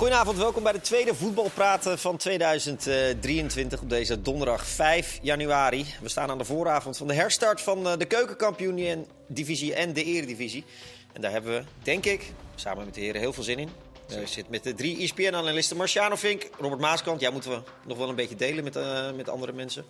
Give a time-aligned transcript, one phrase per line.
[0.00, 5.86] Goedenavond, welkom bij de tweede voetbalpraten van 2023 op deze donderdag 5 januari.
[6.02, 10.64] We staan aan de vooravond van de herstart van eh, de keukenkampioen-divisie en de eredivisie.
[11.12, 13.68] En daar hebben we, denk ik, samen met de heren heel veel zin in.
[14.06, 17.20] We zitten met de drie ESPN-analisten Marciano Vink, Robert Maaskant.
[17.20, 19.84] Jij moeten we nog wel een beetje delen met, eh, met andere mensen.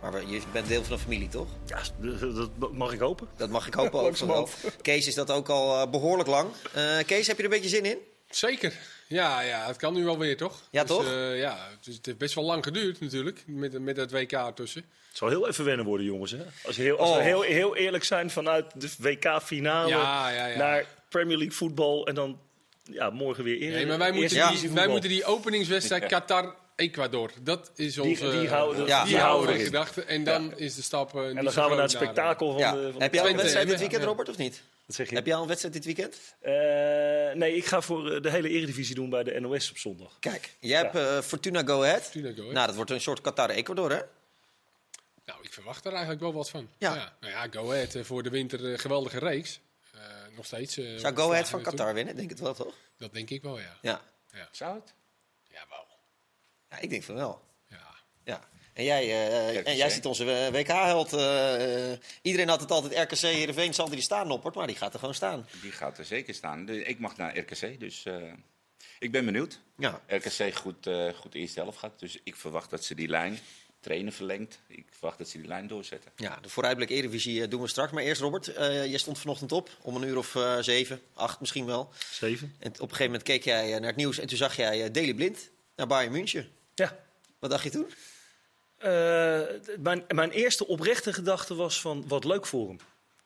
[0.00, 1.48] Maar je bent deel van een familie, toch?
[1.66, 1.80] Ja,
[2.58, 3.28] dat mag ik hopen.
[3.36, 4.00] Dat mag ik hopen
[4.34, 4.48] ook.
[4.82, 6.48] Kees is dat ook al eh, behoorlijk lang.
[6.72, 7.98] Eh, Kees, heb je er een beetje zin in?
[8.36, 8.72] Zeker.
[9.06, 10.62] Ja, ja, het kan nu wel weer, toch?
[10.70, 11.04] Ja, Dus, toch?
[11.04, 14.32] eh, ja, het, is, het heeft best wel lang geduurd natuurlijk, met, met het WK
[14.32, 14.84] ertussen.
[15.08, 16.30] Het zal heel even wennen worden, jongens.
[16.30, 16.38] Hè?
[16.66, 17.22] Als, heel, als we Oh.
[17.22, 20.56] heel, heel eerlijk zijn vanuit de WK-finale Ja, ja, ja.
[20.56, 22.40] naar Premier League voetbal en dan
[22.82, 27.70] ja, morgen weer eer, Nee, maar wij moeten, die, wij moeten die openingswedstrijd Qatar-Ecuador, dat
[27.74, 28.30] is onze...
[28.30, 29.02] die houden- Ja.
[29.02, 29.64] die die houden we houden in we.
[29.64, 30.08] gedachten.
[30.08, 32.58] En dan is de stap eh, En dan gaan we naar het groot spektakel van
[32.60, 32.72] Ja.
[32.72, 34.08] de van Heb de- jij al een wedstrijd dit weekend, Ja.
[34.08, 34.62] Robert, of niet?
[34.86, 35.14] Wat zeg je?
[35.14, 36.16] Heb jij al een wedstrijd dit weekend?
[36.40, 36.52] Eh,
[37.38, 40.16] nee, ik ga voor eh, de hele eredivisie doen bij de NOS op zondag.
[40.20, 42.02] Kijk, jij hebt eh, Fortuna Go Ahead.
[42.02, 42.52] Fortuna Go Ahead.
[42.54, 44.00] Nou, dat wordt een soort Qatar-Ecuador, hè?
[45.24, 46.68] Nou, ik verwacht er eigenlijk wel wat van.
[46.78, 47.16] Ja.
[47.20, 49.60] Nou ja, Go Ahead voor de winter geweldige reeks.
[49.92, 50.00] Eh,
[50.36, 50.76] nog steeds.
[50.76, 51.62] eh, Zou Go Ahead van.
[51.62, 52.16] Qatar winnen?
[52.16, 52.74] Denk het wel, toch?
[52.96, 53.78] Dat denk ik wel, ja.
[53.82, 54.00] Ja.
[54.50, 54.94] Zou het?
[55.48, 55.86] Jawel.
[56.70, 57.42] ja ik denk van wel.
[57.68, 57.94] Ja.
[58.24, 58.48] Ja.
[58.76, 61.12] En jij, eh, en jij ziet onze eh, WK-held.
[61.12, 64.54] eh, iedereen had het altijd RKC, Heerenveen, zal die staan, Noppert.
[64.54, 65.46] Maar die gaat er gewoon staan.
[65.62, 66.68] Die gaat er zeker staan.
[66.68, 68.32] Ik mag naar RKC, dus eh,
[68.98, 69.60] ik ben benieuwd.
[69.78, 70.00] Ja.
[70.06, 73.38] RKC goed, eh goed de eerste helft gaat, dus ik verwacht dat ze die lijn
[73.80, 74.58] trainen verlengt.
[74.68, 76.10] Ik verwacht dat ze die lijn doorzetten.
[76.16, 77.92] Ja, de vooruitblik Eredivisie doen we straks.
[77.92, 79.70] Maar eerst, Robert, eh jij stond vanochtend op.
[79.82, 81.92] Om een uur of eh, zeven, acht misschien wel.
[82.10, 82.54] Zeven.
[82.58, 84.18] En op een gegeven moment keek jij naar het nieuws.
[84.18, 86.48] En toen zag jij Daley Blind naar Bayern München.
[86.74, 86.98] Ja.
[87.38, 87.86] Wat dacht je toen?
[88.76, 89.40] Eh,
[89.78, 92.78] mijn, mijn eerste oprechte gedachte was van, wat leuk voor hem.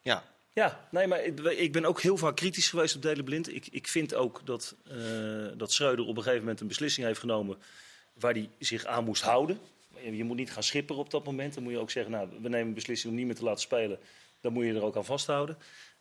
[0.03, 0.25] Ja.
[0.53, 3.55] Ja, nee, maar ik, ik ben ook heel vaak kritisch geweest op Delen Blind.
[3.55, 4.97] Ik, ik vind ook dat, eh
[5.57, 7.59] dat Schreuder op een gegeven moment een beslissing heeft genomen
[8.13, 9.61] waar hij zich aan moest houden.
[10.03, 11.55] Je je moet niet gaan schipperen op dat moment.
[11.55, 13.61] Dan moet je ook zeggen, nou, we nemen een beslissing om niet meer te laten
[13.61, 13.99] spelen.
[14.41, 15.59] Dan moet je er ook aan vasthouden.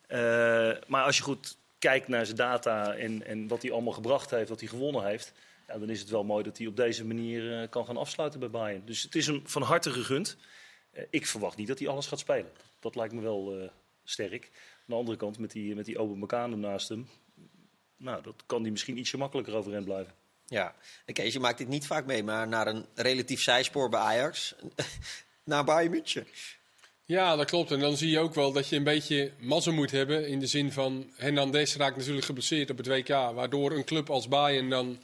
[0.08, 0.20] Eh,
[0.88, 4.50] maar als je goed kijkt naar zijn data en, en wat hij allemaal gebracht heeft,
[4.50, 5.34] wat hij gewonnen heeft...
[5.70, 8.40] Ja, dan is het wel mooi dat hij op deze manier eh, kan gaan afsluiten
[8.40, 8.86] bij Bayern.
[8.86, 10.38] Dus het is hem van harte gegund.
[10.92, 12.52] Eh, ik verwacht niet dat hij alles gaat spelen.
[12.80, 13.70] Dat lijkt me wel eh,
[14.04, 14.44] sterk.
[14.44, 17.10] Aan de andere kant, met die, met die Meccano naast hem...
[17.98, 20.14] Nou, dat kan hij misschien ietsje makkelijker overeind blijven.
[20.46, 20.76] Ja.
[21.06, 24.56] En Kees, je maakt dit niet vaak mee, maar naar een relatief zijspoor bij Ajax.
[25.44, 26.28] naar Bayern München.
[27.06, 27.72] Ja, dat klopt.
[27.72, 30.28] En dan zie je ook wel dat je een beetje mazzel moet hebben.
[30.28, 33.08] In de zin van Hernandez raakt natuurlijk geblesseerd op het WK.
[33.08, 35.00] Waardoor een club als Bayern dan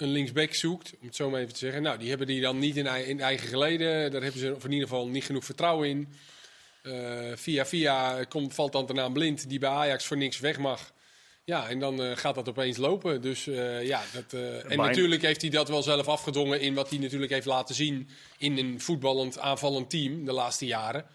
[0.00, 0.92] een linksback zoekt.
[1.00, 1.82] Om het zo maar even te zeggen.
[1.82, 4.10] Nou, die hebben die dan niet in, in eigen geleden.
[4.10, 6.08] Daar hebben ze of in ieder geval niet genoeg vertrouwen in.
[6.82, 10.58] Eh, via via komt, valt dan de naam Blind, die bij Ajax voor niks weg
[10.58, 10.92] mag.
[11.44, 13.22] Ja, en dan eh, gaat dat opeens lopen.
[13.22, 14.32] Dus eh, ja, dat,
[14.64, 18.08] en natuurlijk heeft hij dat wel zelf afgedwongen in wat hij natuurlijk heeft laten zien
[18.38, 21.06] in een voetballend aanvallend team de laatste jaren.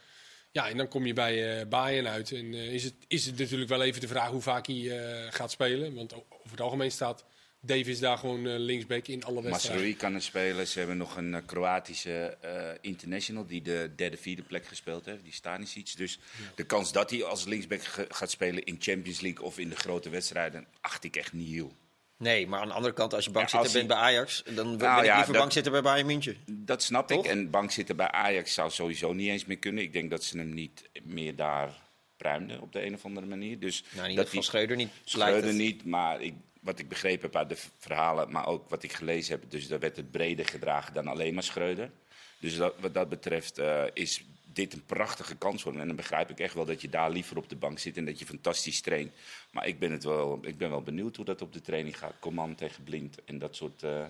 [0.51, 2.31] Ja, en dan kom je bij eh Bayern uit.
[2.31, 4.91] En is, het, is het natuurlijk wel even de vraag hoe vaak hij
[5.29, 5.93] gaat spelen.
[5.93, 7.25] Want over het algemeen staat
[7.65, 9.71] Davis daar gewoon eh, linksback in alle wedstrijden.
[9.81, 10.67] Masrui kan er spelen.
[10.67, 15.23] Ze hebben nog een eh, Kroatische eh, international die de derde, vierde plek gespeeld heeft.
[15.23, 15.97] Die Stanisic.
[15.97, 16.19] Dus
[16.55, 19.75] de kans dat hij als linksback ge- gaat spelen in Champions League of in de
[19.75, 21.71] grote wedstrijden, acht ik echt niet heel.
[22.17, 24.77] Nee, maar aan de andere kant, als je Ja, bankzitter als bent bij Ajax, dan
[24.77, 26.37] ben Nou ik ja, liever dat- bankzitter bij Bayern München.
[26.51, 27.25] Dat snap Toch?
[27.25, 27.31] ik.
[27.31, 29.83] En bank zitten bij Ajax zou sowieso niet eens meer kunnen.
[29.83, 31.83] Ik denk dat ze hem niet meer daar
[32.17, 33.59] pruimden op de een of andere manier.
[33.59, 34.89] Dus Nou, in ieder dat geval die- Schreuder niet.
[35.05, 35.55] Schreuder het.
[35.55, 36.33] niet, maar ik,
[36.65, 39.79] wat ik begrepen heb uit de verhalen, maar ook wat ik gelezen heb, dus daar
[39.79, 41.91] werd het breder gedragen dan alleen maar Schreuder.
[42.39, 45.81] Dus dat, wat dat betreft eh, is dit een prachtige kans voor hem.
[45.81, 48.05] En dan begrijp ik echt wel dat je daar liever op de bank zit en
[48.05, 49.11] dat je fantastisch traint.
[49.51, 52.13] Maar ik ben, het wel, ik ben wel benieuwd hoe dat op de training gaat.
[52.19, 54.05] Command tegen Blind en dat soort eh,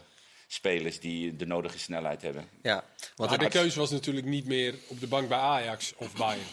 [0.47, 2.47] spelers die de nodige snelheid hebben.
[2.61, 2.83] Ja,
[3.15, 6.47] want Maar de keuze was natuurlijk niet meer op de bank bij Ajax of Bayern.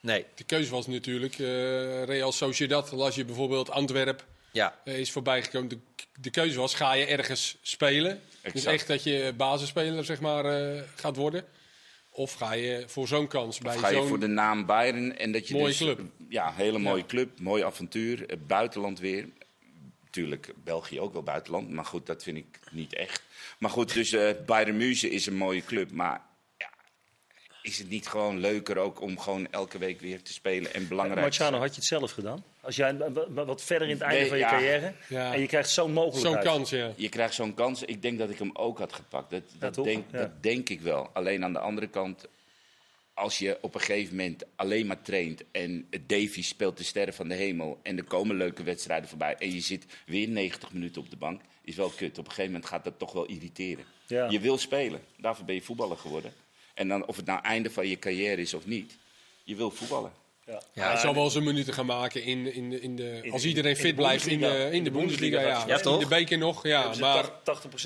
[0.00, 2.92] nee, De keuze was natuurlijk eh, Real Sociedad.
[2.92, 4.24] Las je bijvoorbeeld Antwerp
[4.54, 4.80] ja.
[4.84, 5.68] eh, is voorbijgekomen.
[5.68, 5.78] De,
[6.20, 8.20] de keuze was, ga je ergens spelen?
[8.52, 11.44] Dus echt dat je basisspeler zeg maar, eh, gaat worden?
[12.10, 14.06] Of ga je voor zo'n kans bij Of ga je zo'n...
[14.06, 16.00] voor de naam Bayern en dat je Mooie dus, club.
[16.28, 17.06] Ja, hele mooie Ja.
[17.06, 19.28] club, mooi avontuur, eh, buitenland weer.
[20.04, 23.22] Natuurlijk, België ook wel buitenland, maar goed, dat vind ik niet echt.
[23.58, 26.20] Maar goed, dus eh Bayern München is een mooie club, maar
[26.58, 26.70] ja,
[27.62, 31.20] is het niet gewoon leuker ook om gewoon elke week weer te spelen en belangrijk
[31.20, 32.44] Marciano, had je het zelf gedaan?
[32.64, 34.50] Als jij wa- wa- wat verder in het einde Nee, van je ja.
[34.50, 35.32] carrière Ja.
[35.34, 36.44] en je krijgt zo'n Zo'n mogelijkheid.
[36.44, 36.92] kans, ja.
[36.96, 39.30] Je krijgt zo'n kans, ik denk dat ik hem ook had gepakt.
[39.58, 40.18] Dat, denk, Ja.
[40.18, 41.10] dat denk ik wel.
[41.12, 42.26] Alleen aan de andere kant,
[43.14, 47.28] als je op een gegeven moment alleen maar traint en Davy speelt de sterren van
[47.28, 51.10] de hemel en er komen leuke wedstrijden voorbij en je zit weer 90 minuten op
[51.10, 52.18] de bank, is wel kut.
[52.18, 53.84] Op een gegeven moment gaat dat toch wel irriteren.
[54.06, 54.28] Ja.
[54.30, 56.32] Je wil spelen, daarvoor ben je voetballer geworden.
[56.74, 58.96] En dan of het nou einde van je carrière is of niet,
[59.44, 60.12] je wil voetballen.
[60.46, 60.62] Ja.
[60.72, 63.42] Ja, hij zal wel zijn minuten gaan maken in, in, de- in de, In als
[63.42, 64.70] de- iedereen fit blijft in de, Bundesliga.
[64.76, 65.40] in de Bundesliga.
[65.40, 66.92] Ja, in de beker nog, ja.
[67.00, 67.30] Maar,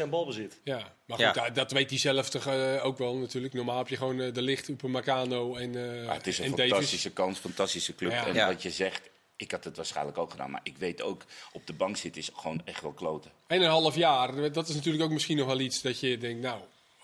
[0.06, 0.60] 80% balbezit.
[0.64, 1.32] ja, maar Ja.
[1.32, 3.54] goed, dat- dat weet hij zelf toch eh, ook wel natuurlijk.
[3.54, 7.10] Normaal heb je gewoon eh, de licht, Upamecano en, eh Maar het is een fantastische
[7.10, 8.10] kans, fantastische club.
[8.10, 8.26] Ja.
[8.26, 8.46] En Ja.
[8.46, 9.00] wat je zegt,
[9.36, 10.50] ik had het waarschijnlijk ook gedaan.
[10.50, 11.22] Maar ik weet ook,
[11.52, 13.30] op de bank zitten is gewoon echt wel kloten.
[13.46, 16.42] En een half jaar, dat is natuurlijk ook misschien nog wel iets dat je denkt,
[16.42, 16.60] nou,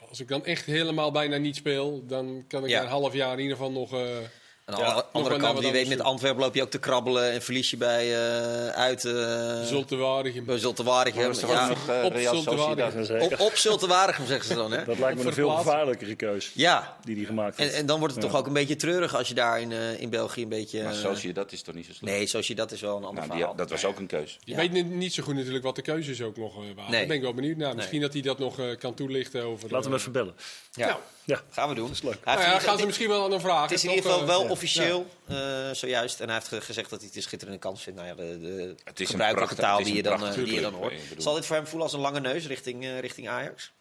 [0.09, 2.83] als ik dan echt helemaal bijna niet speel, dan kan ik Ja.
[2.83, 3.93] een half jaar in ieder geval nog...
[3.93, 4.01] eh,
[4.67, 7.43] Aan de Ja, andere- kant, wie weet, met Antwerpen loop je ook te krabbelen en
[7.43, 10.45] verlies je bij eh, uit uh, Zulte Waregem.
[10.45, 11.21] bij Zultewaardigem.
[11.49, 12.95] Ja, nog eh, op Real Zulte Sociedad?
[12.95, 13.21] Waregem.
[13.23, 14.85] op, op Zultewaardigem zeggen ze dan, hè?
[14.85, 17.77] Dat lijkt me een veel gevaarlijkere keus Ja, die hij gemaakt en, heeft.
[17.77, 18.31] en dan wordt het Ja.
[18.31, 20.83] toch ook een beetje treurig als je daar in, eh, in België een beetje...
[20.83, 22.13] Maar eh, Sociedad is toch niet zo slecht?
[22.17, 23.57] Nee, zoals je dat is wel een ander Nou, die- verhaal.
[23.57, 24.39] dat was ook een keus.
[24.45, 24.57] Je Ja.
[24.59, 26.91] weet niet- niet zo goed natuurlijk wat de keuzes ook nog eh, waren.
[26.91, 26.99] Nee.
[26.99, 27.75] Daar ben ik wel benieuwd naar.
[27.75, 28.05] Misschien Nee.
[28.07, 29.71] dat hij dat nog eh, kan toelichten over...
[29.71, 30.35] Laten we hem eh, even bellen.
[30.73, 31.43] Ja, Nou, Ja.
[31.51, 31.87] gaan we doen.
[31.87, 32.13] Dat is leuk.
[32.13, 33.63] Hij Nou heeft ja, in- gaan ze misschien wel aan hem vragen.
[33.63, 34.51] Het is in ieder geval eh, wel ja.
[34.51, 36.21] officieel, eh, zojuist.
[36.21, 37.99] En hij heeft ge- gezegd dat hij het een schitterende kans vindt.
[38.01, 40.19] Nou ja, de, de Het is een gebruikelijke prachtig- taal het is die je, een
[40.19, 40.95] dan, eh, die je dan hoort.
[41.19, 43.73] Zal dit voor hem voelen als een lange neus richting, eh, richting Ajax?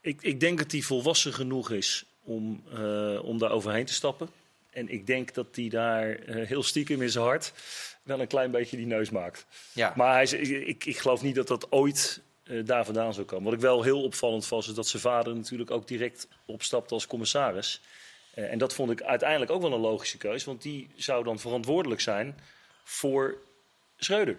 [0.00, 4.28] Ik, ik denk dat hij volwassen genoeg is om, eh, om daar overheen te stappen.
[4.70, 7.52] En ik denk dat hij daar eh, heel stiekem in zijn hart
[8.02, 9.46] wel een klein beetje die neus maakt.
[9.72, 9.92] Ja.
[9.96, 13.44] Maar hij, ik, ik geloof niet dat dat ooit eh, daar vandaan zou komen.
[13.44, 17.06] Wat ik wel heel opvallend vond, is dat zijn vader natuurlijk ook direct opstapte als
[17.06, 17.80] commissaris.
[18.34, 20.44] Eh, en dat vond ik uiteindelijk ook wel een logische keus.
[20.44, 22.38] Want die zou dan verantwoordelijk zijn
[22.84, 23.38] voor
[23.96, 24.38] Schreuder.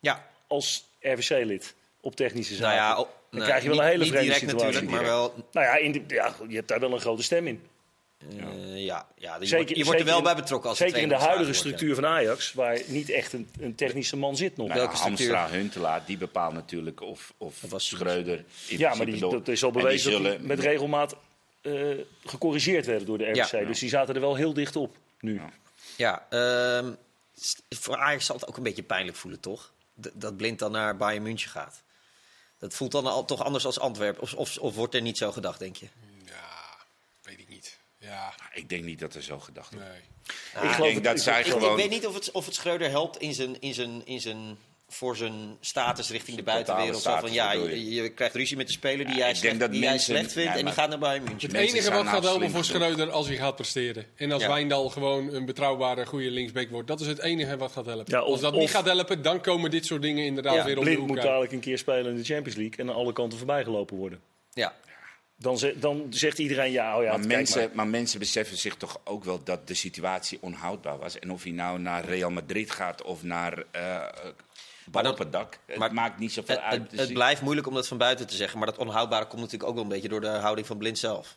[0.00, 2.78] ja, Als RVC-lid op technische nou zaken.
[2.84, 4.66] ja, oh, dan nou, krijg je wel niet- een hele niet vreemde direct situatie.
[4.80, 5.44] natuurlijk, maar wel...
[5.52, 7.62] Nou ja, in de, ja, je hebt daar wel een grote stem in.
[8.18, 10.86] Eh, ja, ja, je, Zeker- wordt, je wordt er wel in- bij betrokken als er
[10.86, 14.56] Zeker in de huidige structuur van Ajax, waar niet echt een, een technische man zit
[14.56, 14.66] nog.
[14.68, 15.34] Nou, Welke structuur?
[15.34, 18.44] Hamstra, Huntelaar, die bepaalt natuurlijk of, of Dat was Schreuder...
[18.68, 21.16] in ja, maar die, door- dat is al bewezen dat die zullen- met regelmaat
[21.62, 21.72] eh,
[22.24, 23.24] gecorrigeerd werden door de.
[23.34, 23.64] Ja.
[23.64, 25.34] Dus die zaten er wel heel dicht op nu.
[25.34, 25.50] Ja.
[25.96, 26.92] Ja, ehm,
[27.68, 29.72] voor Ajax zal het ook een beetje pijnlijk voelen, toch?
[30.00, 31.82] D- dat Blind dan naar Bayern München gaat.
[32.58, 34.22] Dat voelt dan al, toch anders als Antwerpen.
[34.22, 35.86] Of, of, of wordt er niet zo gedacht, denk je?
[36.24, 36.32] Ja,
[37.22, 37.78] weet ik niet.
[38.06, 39.88] Ja, Ik denk niet dat er zo gedacht wordt.
[39.88, 39.98] nee.
[40.62, 41.76] ik Ik geloof denk dat zij Ik, ik gewoon...
[41.76, 44.56] weet niet of het, of het Schreuder helpt in zijn, in zijn, in zijn,
[44.88, 47.02] voor zijn status richting de buitenwereld.
[47.02, 49.70] Zo van, ja, je, je krijgt ruzie met de speler die, Ja, jij, slecht, dat
[49.70, 51.48] die jij slecht vindt ja, en die gaat naar Bayern München.
[51.48, 52.64] Het enige wat nou gaat helpen voor.
[52.64, 54.06] Schreuder als hij gaat presteren.
[54.16, 54.48] En als Ja.
[54.48, 56.88] Wijndal gewoon een betrouwbare, goede linksback wordt.
[56.88, 58.04] Dat is het enige wat gaat helpen.
[58.06, 60.64] Ja, of- als dat of- niet gaat helpen, dan komen dit soort dingen inderdaad Ja,
[60.64, 62.88] weer om de Blind hoek moet dadelijk een keer spelen in de Champions League en
[62.88, 64.20] aan alle kanten voorbij gelopen worden.
[64.52, 64.74] Ja,
[65.38, 67.76] Dan, ze- dan zegt iedereen, ja, oh ja, Maar mensen, maar.
[67.76, 67.86] maar.
[67.86, 71.18] mensen beseffen zich toch ook wel dat de situatie onhoudbaar was.
[71.18, 74.06] En of hij nou naar Real Madrid gaat of naar eh
[74.90, 75.58] dat- op het dak.
[75.66, 76.80] Het maakt niet zoveel het, uit.
[76.80, 78.58] het, Dus het blijft moeilijk om dat van buiten te zeggen.
[78.58, 81.36] Maar dat onhoudbare komt natuurlijk ook wel een beetje door de houding van Blind zelf.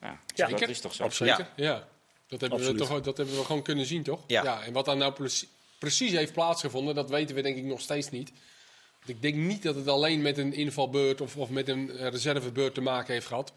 [0.00, 1.02] ja, Ja, dat is toch zo.
[1.02, 1.36] Absoluut.
[1.36, 1.88] Zeker, ja.
[2.28, 4.20] Dat hebben, we toch, dat hebben we gewoon kunnen zien, toch?
[4.26, 4.62] Ja.
[4.64, 5.48] En wat daar nou precie-
[5.78, 8.32] precies heeft plaatsgevonden, dat weten we denk ik nog steeds niet.
[9.06, 12.08] Want ik denk niet dat het alleen met een invalbeurt of, of met een eh,
[12.08, 13.52] reservebeurt te maken heeft gehad.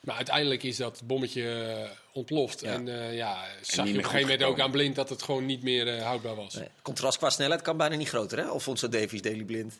[0.00, 2.60] Maar uiteindelijk is dat bommetje eh, ontploft.
[2.60, 2.72] Ja.
[2.72, 5.46] En eh, ja, zag je op een gegeven moment ook aan blind dat het gewoon
[5.46, 6.54] niet meer houdbaar was.
[6.54, 6.68] Nee.
[6.82, 8.44] Contrast qua snelheid kan bijna niet groter, hè?
[8.44, 9.74] Alfonso Davies, Daily Blind.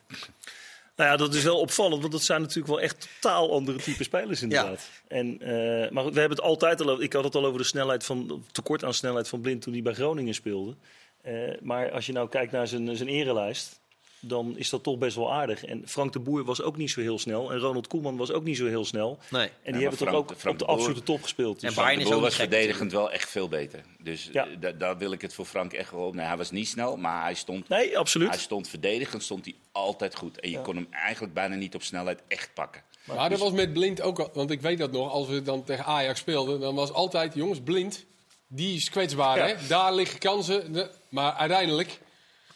[0.97, 4.03] Nou ja, dat is wel opvallend, want dat zijn natuurlijk wel echt totaal andere type
[4.05, 4.89] spelers inderdaad.
[5.09, 7.59] En, eh, maar goed, we hebben het altijd al over, ik had het al over
[7.59, 10.75] de snelheid van, tekort aan snelheid van Blind toen hij bij Groningen speelde.
[11.21, 13.81] Eh, maar als je nou kijkt naar zijn, zijn erelijst,
[14.27, 15.65] dan is dat toch best wel aardig.
[15.65, 18.45] En Frank de Boer was ook niet zo heel snel en Ronald Koeman was ook
[18.45, 19.19] niet zo heel snel.
[19.31, 19.49] Nee.
[19.63, 21.61] En die hebben toch ook Frank op de absolute top gespeeld.
[21.61, 23.83] Dus En Bayern is ook was verdedigend wel echt veel beter.
[23.99, 24.47] Dus Ja.
[24.47, 26.15] eh, da- daar wil ik het voor Frank echt wel op.
[26.15, 28.29] Nee, hij was niet snel, maar hij stond, nee, absoluut.
[28.29, 30.41] hij stond verdedigend stond hij altijd goed.
[30.41, 32.83] En je kon hem eigenlijk bijna niet op snelheid echt pakken.
[33.05, 35.65] Maar dat was met blind ook al, want ik weet dat nog, als we dan
[35.65, 38.05] tegen Ajax speelden, dan was altijd, jongens, blind,
[38.49, 39.47] die is kwetsbaar, Ja.
[39.47, 39.67] hè?
[39.69, 40.73] Daar liggen kansen.
[40.73, 41.99] De- maar uiteindelijk,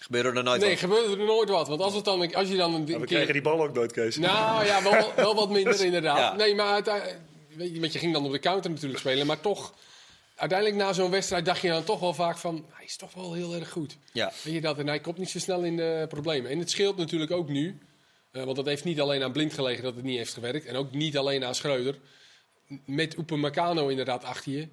[0.09, 0.79] Gebeurde er nooit nee, wat.
[0.79, 1.69] gebeurde er nooit wat.
[1.69, 3.07] Want als, het dan, als je dan een, een we keer...
[3.07, 4.17] kregen die bal ook nooit, Kees.
[4.17, 6.19] Nou ja, wel, wel wat minder inderdaad.
[6.19, 6.35] Ja.
[6.35, 7.19] Nee, maar uiteindelijk,
[7.55, 9.75] weet je, want je ging dan op de counter natuurlijk spelen, maar toch,
[10.35, 13.33] uiteindelijk na zo'n wedstrijd dacht je dan toch wel vaak van, hij is toch wel
[13.33, 13.97] heel erg goed.
[14.13, 14.33] Ja.
[14.43, 14.79] Weet je dat?
[14.79, 16.51] En hij komt niet zo snel in de problemen.
[16.51, 17.79] En het scheelt natuurlijk ook nu.
[18.33, 20.67] eh, want dat heeft niet alleen aan Blind gelegen dat het niet heeft gewerkt.
[20.67, 21.99] En ook niet alleen aan Schreuder.
[22.85, 24.69] Met Upamecano inderdaad achter je.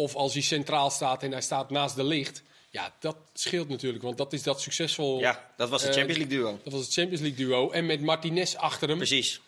[0.00, 2.42] Of als hij centraal staat en hij staat naast de licht.
[2.70, 4.02] Ja, dat scheelt natuurlijk.
[4.02, 5.18] Want dat is dat succesvol...
[5.18, 6.58] Ja, dat was de Eh, Champions League duo.
[6.64, 7.70] Dat was het Champions League duo.
[7.70, 8.96] En met Martinez achter hem.
[8.96, 9.40] Precies.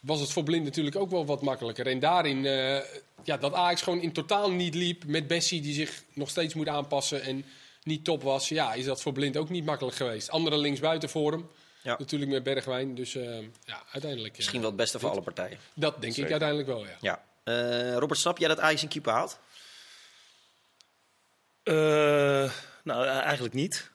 [0.00, 1.86] was het voor Blind natuurlijk ook wel wat makkelijker.
[1.86, 2.78] En daarin, eh,
[3.24, 6.68] ja, dat Ajax gewoon in totaal niet liep met Bessie die zich nog steeds moet
[6.68, 7.44] aanpassen en
[7.82, 8.48] niet top was.
[8.48, 10.30] Ja, is dat voor Blind ook niet makkelijk geweest.
[10.30, 11.48] Andere linksbuiten voor hem.
[11.82, 11.96] Ja.
[11.98, 12.94] Natuurlijk met Bergwijn.
[12.94, 14.36] Dus eh, ja, uiteindelijk.
[14.36, 15.58] Misschien wel het beste voor alle partijen.
[15.74, 16.96] Dat denk ik uiteindelijk wel, ja.
[17.00, 17.22] Ja.
[17.98, 19.38] Robert, snap jij dat Ajax een keeper haalt?
[21.68, 22.50] Eh,
[22.84, 23.90] nou, eh, eigenlijk niet.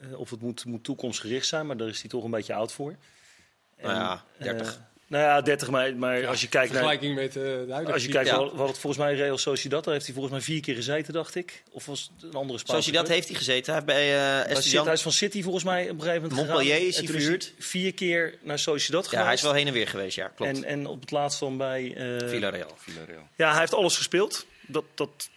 [0.00, 2.72] Eh, of het moet, moet toekomstgericht zijn, maar daar is hij toch een beetje oud
[2.72, 2.94] voor.
[3.82, 4.80] Nou ja, eh, 30.
[5.06, 6.82] nou ja, 30, maar, maar Ja, als je kijkt naar...
[6.82, 8.36] vergelijking met eh, de huidige Als je kijkt, Ja.
[8.38, 11.12] we hadden het volgens mij Real Sociedad, daar heeft hij volgens mij vier keer gezeten,
[11.12, 11.62] dacht ik.
[11.70, 13.64] Of was het een andere Spaanse Zoals je dat heeft hij gezeten.
[13.64, 14.84] Hij heeft bij eh Bij City, Estudiant...
[14.86, 16.88] hij is van City volgens mij op een gegeven moment Montpellier gegaan.
[16.88, 17.52] is En hij verhuurd.
[17.58, 19.26] vier keer naar Sociedad Ja, geweest.
[19.26, 20.56] hij is wel heen en weer geweest, ja, klopt.
[20.56, 21.94] en, en op het laatst dan bij...
[21.96, 22.74] eh, Villarreal.
[22.76, 23.28] Villarreal.
[23.36, 24.46] Ja, hij heeft alles gespeeld.
[24.66, 25.28] Dat, dat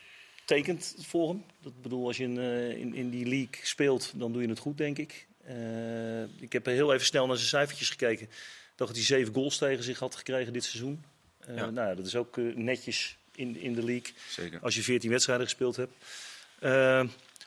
[0.46, 1.44] tekent voor hem.
[1.66, 4.60] Dat bedoel, als je in, eh, in, in die league speelt, dan doe je het
[4.60, 5.28] goed, denk ik.
[5.44, 8.24] Eh, ik heb heel even snel naar zijn cijfertjes gekeken.
[8.26, 8.30] Ik
[8.76, 11.04] dacht dat hij zeven goals tegen zich had gekregen dit seizoen.
[11.40, 11.70] Eh, Ja.
[11.70, 14.14] Nou ja, dat is ook netjes in, in de league.
[14.30, 14.60] Zeker.
[14.62, 15.94] Als je 14 wedstrijden gespeeld hebt.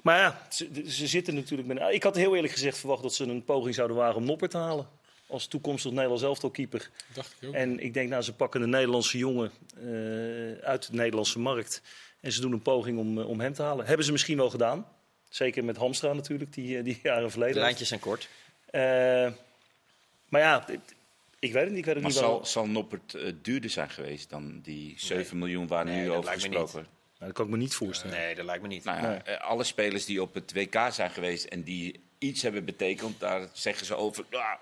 [0.02, 1.78] Maar ja, ze, ze zitten natuurlijk met.
[1.92, 4.58] Ik had heel eerlijk gezegd verwacht dat ze een poging zouden wagen om Nopper te
[4.58, 4.88] halen.
[5.26, 6.90] Als toekomstig Nederlands elftalkeeper.
[7.14, 7.54] Dacht ik ook.
[7.54, 9.84] En ik denk, nou, ze pakken een Nederlandse jongen eh,
[10.64, 11.82] uit de Nederlandse markt.
[12.20, 13.86] En ze doen een poging om, eh, om hem te halen.
[13.86, 14.86] Hebben ze misschien wel gedaan.
[15.28, 17.60] Zeker met Hamstra natuurlijk, die, eh, die jaren De verleden.
[17.60, 18.28] lijntjes zijn kort.
[18.70, 18.80] Eh,
[20.28, 20.68] maar ja,
[21.38, 21.78] ik weet het niet.
[21.78, 22.44] Ik weet het Maar niet zal, wel.
[22.46, 26.58] zal Noppert eh, duurder zijn geweest dan die 7 miljoen waar Nee, nu over gesproken
[26.72, 26.74] wordt?
[26.74, 26.86] Nou,
[27.18, 28.16] dat kan ik me niet voorstellen.
[28.16, 28.84] Nee, dat lijkt me niet.
[28.84, 29.36] Nou ja, Nee.
[29.36, 33.86] alle spelers die op het WK zijn geweest en die iets hebben betekend, daar zeggen
[33.86, 34.24] ze over.
[34.32, 34.52] ah,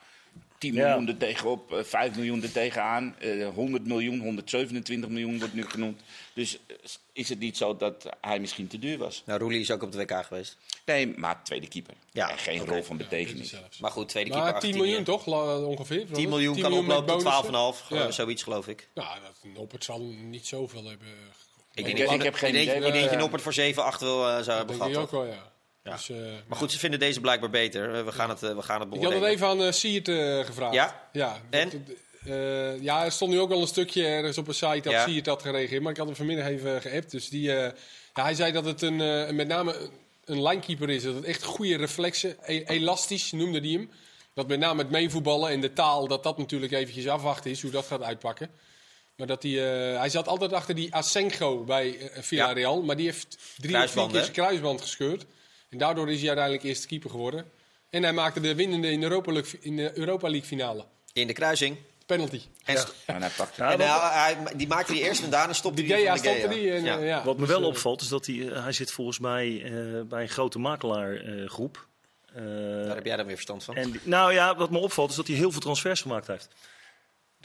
[0.59, 0.89] 10 Ja.
[0.89, 5.65] miljoen er tegenop, eh, 5 miljoen er tegenaan, eh 100 miljoen, 127 miljoen wordt nu
[5.69, 6.01] genoemd.
[6.35, 6.77] Dus eh,
[7.13, 9.23] is het niet zo dat hij misschien te duur was?
[9.27, 10.57] Nou, Roelie is ook op het WK geweest.
[10.85, 11.95] Nee, maar tweede keeper.
[12.13, 13.55] Ja, En geen rol van betekenis.
[13.81, 14.97] Maar goed, tweede keeper Maar 10 Argentinië.
[15.01, 15.27] miljoen toch,
[15.67, 16.07] ongeveer?
[16.13, 17.31] 10 miljoen kan oplopen tot bonussen.
[17.33, 17.83] 12,5.
[17.87, 18.11] gewoon Ja.
[18.11, 18.89] Zoiets geloof ik.
[18.95, 21.09] Ja, dat Noppert zal niet zoveel hebben.
[21.75, 24.01] Ik, Ik- denk, ik heb geen idee, Ik denk dat je Noppert voor 7, 8
[24.01, 25.05] wil, eh, zou Dat hebben denk ik gehad.
[25.05, 25.53] ook wel, ja.
[25.87, 25.93] Ja.
[25.97, 26.17] Dus, eh,
[26.47, 27.95] Maar goed, ze vinden deze blijkbaar beter.
[27.95, 29.29] Eh, We gaan het, eh, we gaan het Ik had beoordelen.
[29.29, 30.09] het even aan Siert
[30.47, 30.75] gevraagd.
[30.75, 31.09] Ja?
[31.13, 31.41] Ja.
[31.51, 31.71] En?
[31.71, 31.81] dat-
[32.81, 35.07] ja, er stond nu ook al een stukje ergens op een site dat Ja.
[35.09, 35.83] Siert had gereageerd.
[35.83, 37.11] Maar ik had hem vanmiddag even geappt.
[37.11, 37.73] Dus die, ja,
[38.13, 38.97] hij zei dat het een,
[39.37, 39.91] met name
[40.25, 41.03] een- linekeeper is.
[41.03, 43.91] Dat het echt goede reflexen, e- elastisch noemde hij hem.
[44.35, 47.71] Dat met name het meevoetballen en de taal, dat dat natuurlijk eventjes afwachten is hoe
[47.71, 48.51] dat gaat uitpakken.
[49.17, 49.53] Maar dat hij,
[49.99, 52.83] hij zat altijd achter die Asenjo bij Villarreal.
[52.83, 55.25] Maar die heeft drie of vier keer zijn kruisband gescheurd.
[55.77, 57.45] En daardoor is hij uiteindelijk eerste keeper geworden.
[57.91, 60.85] En hij maakte de winnende in de Europa League, in de Europa League finale.
[61.13, 61.77] In de kruising.
[62.07, 62.41] Penalty.
[62.65, 65.83] En, En hij pakte Ja, en hij- hij- die maakte die eerst en daarna stopte
[65.83, 66.49] Die van de stopte Gea.
[66.49, 66.73] die.
[66.73, 66.99] En, Ja.
[66.99, 67.25] eh, ja.
[67.25, 69.71] Wat me wel opvalt is dat hij, eh, hij zit volgens mij eh,
[70.09, 71.87] bij een grote makelaargroep.
[72.35, 72.43] Eh,
[72.87, 73.77] Daar heb jij dan weer verstand van.
[73.77, 76.49] en die- nou ja, wat me opvalt is dat hij heel veel transfers gemaakt heeft.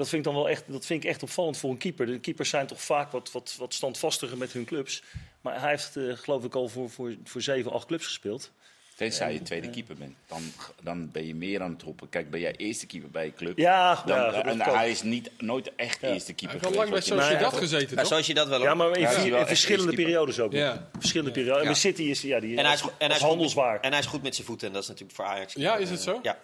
[0.02, 2.06] Dat vind ik dan wel echt, dat vind ik echt opvallend voor een keeper.
[2.06, 5.04] De keepers zijn toch vaak wat, wat, wat standvastiger met hun clubs.
[5.42, 8.52] Maar hij heeft, eh, geloof ik, al voor, voor, voor zeven, acht clubs gespeeld.
[8.96, 10.16] Tenzij je tweede keeper bent.
[10.28, 10.42] Dan,
[10.84, 12.10] dan ben je meer aan het roepen.
[12.10, 13.58] Kijk, ben jij eerste keeper bij je club?
[13.58, 16.08] Ja, Dan, ja, dat en hij is niet, nooit echt Ja.
[16.08, 17.96] eerste Hij keeper heeft al lang bij Sociedad gezeten,
[18.36, 20.54] dat wel Ja, maar in, Ja, hij in verschillende periodes ook.
[21.00, 21.68] Verschillende periodes.
[21.68, 23.80] En City is ja, die En hij is, en hij is goed- handelswaar.
[23.80, 25.54] En hij is goed met zijn voeten en dat is natuurlijk voor Ajax.
[25.54, 26.20] Ja, is het zo?
[26.24, 26.38] Ja.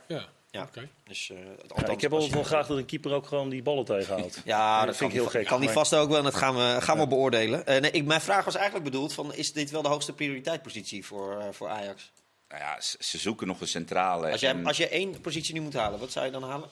[0.58, 0.70] Ja.
[1.08, 3.62] Dus, eh, Ja, ik heb altijd wel je- graag dat een keeper ook gewoon die
[3.64, 4.42] ballen tegenhoudt.
[4.46, 5.46] Ja, dat, vind ik heel gek.
[5.46, 7.66] Kan die vast ook wel en dat gaan we, gaan we beoordelen.
[7.66, 11.06] Eh, nee, ik, mijn vraag was eigenlijk bedoeld: van, is dit wel de hoogste prioriteitspositie
[11.06, 12.12] voor, eh, voor Ajax?
[12.50, 14.32] Nou ja, ze, zoeken nog een centrale.
[14.32, 16.70] Als jij, en- als je één positie nu moet halen, wat zou je dan halen?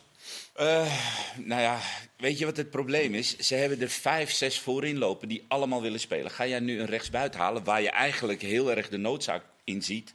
[0.54, 0.94] Eh,
[1.36, 1.80] nou ja,
[2.18, 3.38] weet je wat het probleem is?
[3.38, 6.32] Ze hebben er vijf, zes voorin lopen die allemaal willen spelen.
[6.32, 10.14] Ga jij nu een rechtsbuiten halen waar je eigenlijk heel erg de noodzaak in ziet?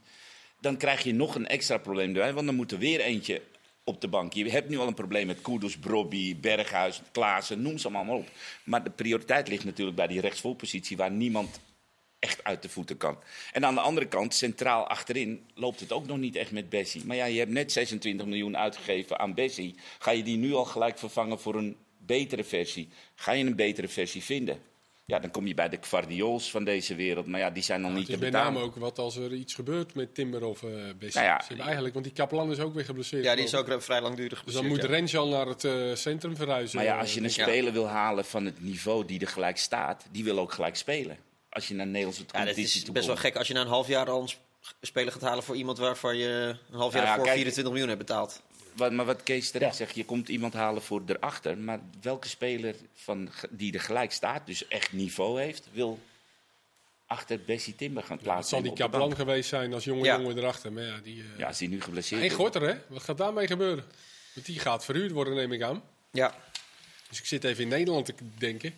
[0.61, 3.43] Dan krijg je nog een extra probleem erbij, want dan moet er weer eentje
[3.85, 4.33] op de bank.
[4.33, 8.29] Je hebt nu al een probleem met Kudus, Brobby, Berghuis, Klaassen, noem ze allemaal op.
[8.65, 11.61] Maar de prioriteit ligt natuurlijk bij die rechtsvoorpositie waar niemand
[12.19, 13.19] echt uit de voeten kan.
[13.53, 17.05] En aan de andere kant, centraal achterin, loopt het ook nog niet echt met Bessie.
[17.05, 19.75] Maar ja, je hebt net 26 miljoen uitgegeven aan Bessie.
[19.99, 22.89] Ga je die nu al gelijk vervangen voor een betere versie?
[23.15, 24.70] Ga je een betere versie vinden?
[25.11, 27.26] Ja, dan kom je bij de Guardiols van deze wereld.
[27.26, 28.52] Maar ja, die zijn nog Het niet is te met betalen.
[28.52, 31.23] name ook wat als er iets gebeurt met Timber of eh Bessie.
[31.23, 33.25] Nou ja, eigenlijk, want die Kaplan is ook weer geblesseerd.
[33.25, 34.87] Ja, die is ook vrij langdurig Dus dan moet ja.
[34.88, 36.76] Rensal naar het eh, centrum verhuizen.
[36.76, 37.31] Maar ja, als je een Ja.
[37.43, 41.17] speler wil halen van het niveau die er gelijk staat, die wil ook gelijk spelen.
[41.50, 43.61] Als je naar de Nederlandse Ja, dat competitie is best wel gek als je na
[43.61, 44.38] een half jaar al een sp-
[44.81, 47.73] speler gaat halen voor iemand waarvan je een half jaar Nou ja, voor kijk- 24
[47.73, 48.40] miljoen hebt betaald.
[48.77, 49.77] Wat, maar wat Kees terecht Ja.
[49.85, 51.59] zegt, je komt iemand halen voor erachter.
[51.59, 55.99] Maar welke speler van, die er gelijk staat, dus echt niveau heeft, wil
[57.07, 58.49] achter Bessie Timber gaan Het plaatsen?
[58.49, 60.17] zal die Kaplan geweest zijn als jonge Ja.
[60.19, 60.73] jongen erachter.
[60.73, 62.33] Maar ja, die, eh Ja, als hij nu geblesseerd En is.
[62.33, 62.75] Gorter, hè?
[62.87, 63.85] Wat gaat daarmee gebeuren?
[64.35, 65.83] Want die gaat verhuurd worden, neem ik aan.
[66.11, 66.35] Ja.
[67.09, 68.75] Dus ik zit even in Nederland te denken.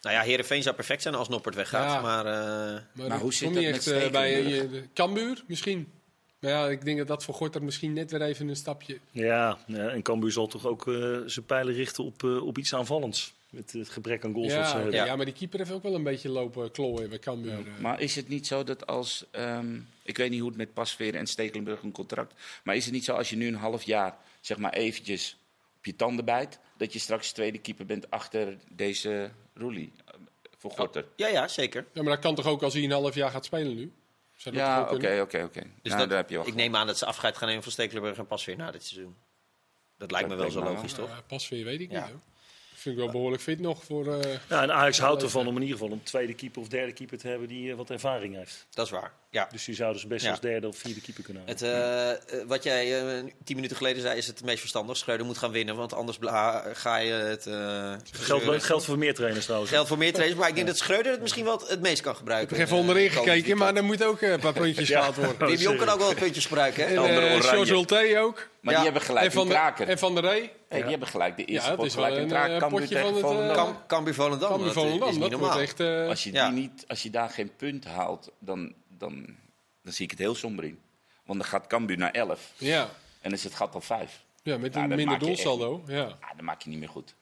[0.00, 1.90] Nou ja, Heerenveen zou perfect zijn als Noppert weggaat.
[1.92, 2.00] Ja.
[2.00, 5.92] Maar, eh, Maar, Maar hoe zit kom dat niet met echt eh, bij Cambuur misschien.
[6.44, 8.98] Maar ja, ik denk dat dat voor Gorter misschien net weer even een stapje...
[9.10, 12.74] Ja, ja, en Cambuur zal toch ook eh, zijn pijlen richten op, eh, op iets
[12.74, 13.32] aanvallends.
[13.50, 14.94] Met het gebrek aan goals wat ze Ja, hebben.
[14.94, 15.04] ja.
[15.04, 15.16] Ja.
[15.16, 17.52] maar die keeper heeft ook wel een beetje lopen klooien bij Cambuur.
[17.52, 17.80] eh.
[17.80, 19.24] Maar is het niet zo dat als.
[19.30, 22.34] ehm, ik weet niet hoe het met Pasveer en Stekelenburg een contract.
[22.64, 24.16] Maar is het niet zo als je nu een half jaar.
[24.40, 25.36] zeg maar eventjes
[25.78, 26.58] op je tanden bijt.
[26.76, 29.92] dat je straks tweede keeper bent achter deze Roelie?
[30.58, 31.04] Voor Gorter.
[31.16, 31.84] ja, ja, zeker.
[31.92, 33.92] Ja, maar dat kan toch ook als hij een half jaar gaat spelen nu?
[34.52, 35.60] Ja, oké, oké, oké.
[35.60, 37.62] Dus Nou, dat, daar heb je wel ik neem aan dat ze afscheid gaan nemen
[37.62, 39.16] van Stekelenburg en pas weer na dit seizoen.
[39.98, 41.08] Dat lijkt me wel zo logisch, toch?
[41.08, 42.00] Ja, pas weer weet ik Ja.
[42.00, 42.10] niet.
[42.10, 42.20] Hoor.
[42.84, 44.18] Vind ik wel behoorlijk fit nog voor...
[44.18, 46.92] eh, Ja, en Ajax houdt ervan om in ieder geval een tweede keeper of derde
[46.92, 48.66] keeper te hebben die eh, wat ervaring heeft.
[48.70, 49.12] Dat is waar.
[49.30, 49.48] Ja.
[49.50, 50.30] Dus die zouden ze best Ja.
[50.30, 51.68] als derde of vierde keeper kunnen houden.
[51.68, 52.86] Het, eh, wat jij
[53.44, 54.96] tien minuten geleden zei, is het meest verstandig.
[54.96, 56.18] Schreuder moet gaan winnen, want anders
[56.72, 57.46] ga je het...
[57.46, 59.70] eh, Geldt geldt voor meer trainers trouwens.
[59.72, 62.12] Geld voor meer trainers, maar ik denk dat Schreuder het misschien wel het meest kan
[62.12, 62.56] ik gebruiken.
[62.56, 65.46] heb even onderin gekeken, maar er moet ook een paar puntjes gehaald worden.
[65.48, 66.88] Wim Jong kan ook wel een puntjes gebruiken, hè?
[66.88, 68.48] En Ulte ook.
[68.60, 68.78] Maar Ja.
[68.80, 70.52] die hebben gelijk En van, de, en van der Rey.
[70.74, 72.86] Hey, die hebben gelijk de eerste Ja, het pot is gelijk een eh, Cambuur potje
[72.94, 73.86] tegen van het, Volendam.
[73.86, 75.48] Cambuur Volendam, dat is Volendam, niet dat normaal.
[75.52, 75.80] wordt echt...
[75.80, 76.48] eh, Als je, Ja.
[76.50, 79.36] die niet, als je daar geen punt haalt, dan, dan,
[79.82, 80.80] dan zie ik het heel somber in.
[81.24, 82.80] Want dan gaat Cambuur naar 11 ja.
[82.82, 82.88] en
[83.22, 84.24] dan is het gat al 5.
[84.42, 85.82] ja, met Nou, een dat minder maak je echt doelsaldo.
[85.86, 86.02] Ja.
[86.02, 87.14] Ah, dat maak je niet meer goed.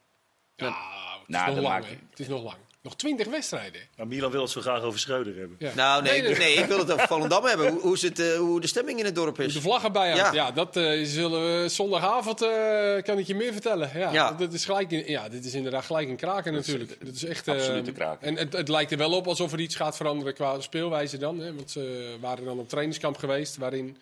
[0.57, 1.75] Ja, het is Nou, nog dat lang.
[1.81, 1.99] maakt- hè.
[2.11, 2.57] Het is nog lang.
[2.83, 3.81] Nog twintig wedstrijden.
[3.97, 5.57] Maar Milan wil het zo graag over Schreuder hebben.
[5.59, 5.73] Ja.
[5.75, 6.55] Nou, nee, Nee, nee.
[6.55, 7.71] ik wil het over Volendam hebben.
[7.71, 9.53] Hoe, hoe, zit, eh, hoe de stemming in het dorp Hoe is.
[9.53, 10.35] de vlag erbij hangt.
[10.35, 10.45] Ja.
[10.47, 13.91] Ja, dat eh, zullen we zondagavond eh, kan ik je meer vertellen.
[13.95, 14.33] Ja, Ja.
[14.33, 16.97] Dat is gelijk, een- ja, dit is inderdaad gelijk een kraker natuurlijk.
[17.05, 18.27] Dat is echt, eh, absolute kraker.
[18.27, 21.39] En het, het lijkt er wel op alsof er iets gaat veranderen qua speelwijze dan.
[21.39, 23.97] Hè, want ze waren dan op trainingskamp geweest, waarin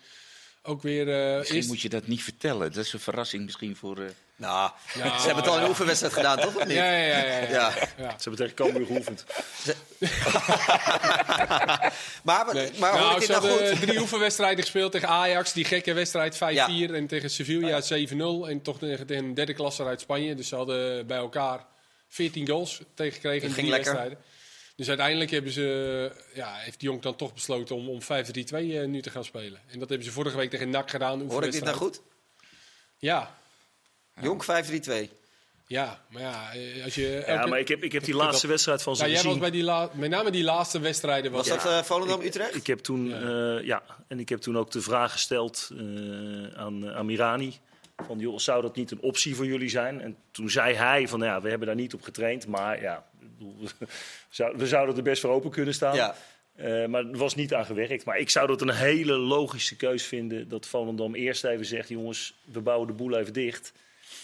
[0.63, 1.67] ook weer eh Misschien is.
[1.67, 2.73] moet je dat niet vertellen.
[2.73, 3.97] Dat is een verrassing misschien voor...
[4.41, 6.55] Nou, Ja, ze hebben het al in een oefenwedstrijd gedaan, toch?
[6.55, 6.75] Of niet?
[6.75, 7.17] Ja, ja, ja.
[7.17, 7.47] ja, ja.
[7.49, 7.73] Ja.
[7.97, 8.09] Ja.
[8.19, 9.25] Ze hebben tegen Cambuur geoefend.
[12.23, 12.71] Maar, maar, Nee.
[12.79, 13.81] maar hoor nou, ik dit ze nou hadden goed?
[13.81, 15.53] drie oefenwedstrijden gespeeld tegen Ajax.
[15.53, 16.39] Die gekke wedstrijd 5-4.
[16.93, 18.49] En tegen Sevilla 7-0.
[18.49, 20.35] En toch tegen een derde klasse uit Spanje.
[20.35, 21.65] Dus ze hadden bij elkaar
[22.07, 23.91] 14 goals tegengekregen in drie ging lekker.
[23.93, 24.25] wedstrijden.
[24.75, 28.83] Dus uiteindelijk hebben ze, ja, heeft de Jong dan toch besloten om, om 5-3-2 eh,
[28.85, 29.59] nu te gaan spelen.
[29.67, 31.29] En dat hebben ze vorige week tegen NAC gedaan.
[31.29, 32.01] Hoor ik dit nou goed?
[32.97, 33.35] Ja,
[34.21, 35.09] Jonk 5-3-2.
[35.67, 37.01] ja, maar ja, eh, als je...
[37.07, 39.37] Ja, elke- maar ik heb, ik heb die laatste wedstrijd van ze Nou, jij was
[39.37, 41.31] bij die la, met name die laatste wedstrijden.
[41.31, 42.55] Was Was dat eh, Volendam-Utrecht?
[42.55, 43.19] Ik heb toen, Ja.
[43.19, 43.59] ja.
[43.59, 45.77] ja, en ik heb toen ook de vraag gesteld eh,
[46.59, 47.57] aan, aan Mirani.
[48.05, 50.01] Van, joh, zou dat niet een optie voor jullie zijn?
[50.01, 52.47] En toen zei hij van, ja, we hebben daar niet op getraind.
[52.47, 53.05] Maar ja,
[53.61, 53.67] we
[54.29, 55.95] zou- we zouden er best voor open kunnen staan.
[55.95, 56.15] Ja.
[56.55, 58.05] Eh, maar er was niet aan gewerkt.
[58.05, 60.49] Maar ik zou dat een hele logische keus vinden.
[60.49, 63.71] Dat Volendam eerst even zegt, jongens, we bouwen de boel even dicht.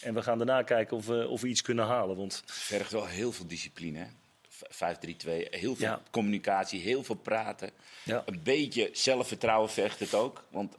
[0.02, 2.16] En we gaan daarna kijken of we, of we iets kunnen halen.
[2.18, 3.98] Want vergt wel heel veel discipline.
[4.00, 4.06] Hè?
[4.50, 6.02] V- 5-3-2, heel veel Ja.
[6.12, 7.70] communicatie, heel veel praten.
[8.04, 10.44] ja, Een beetje zelfvertrouwen vergt het ook.
[10.50, 10.76] Want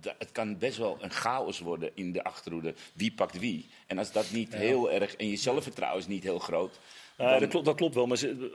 [0.00, 2.74] het kan best wel een chaos worden in de achterhoede.
[2.94, 3.68] Wie pakt wie?
[3.86, 5.16] En als dat niet heel erg...
[5.16, 6.78] En je zelfvertrouwen is niet heel groot...
[7.16, 8.06] Dat, klopt, dat klopt wel.
[8.06, 8.50] Maar ze,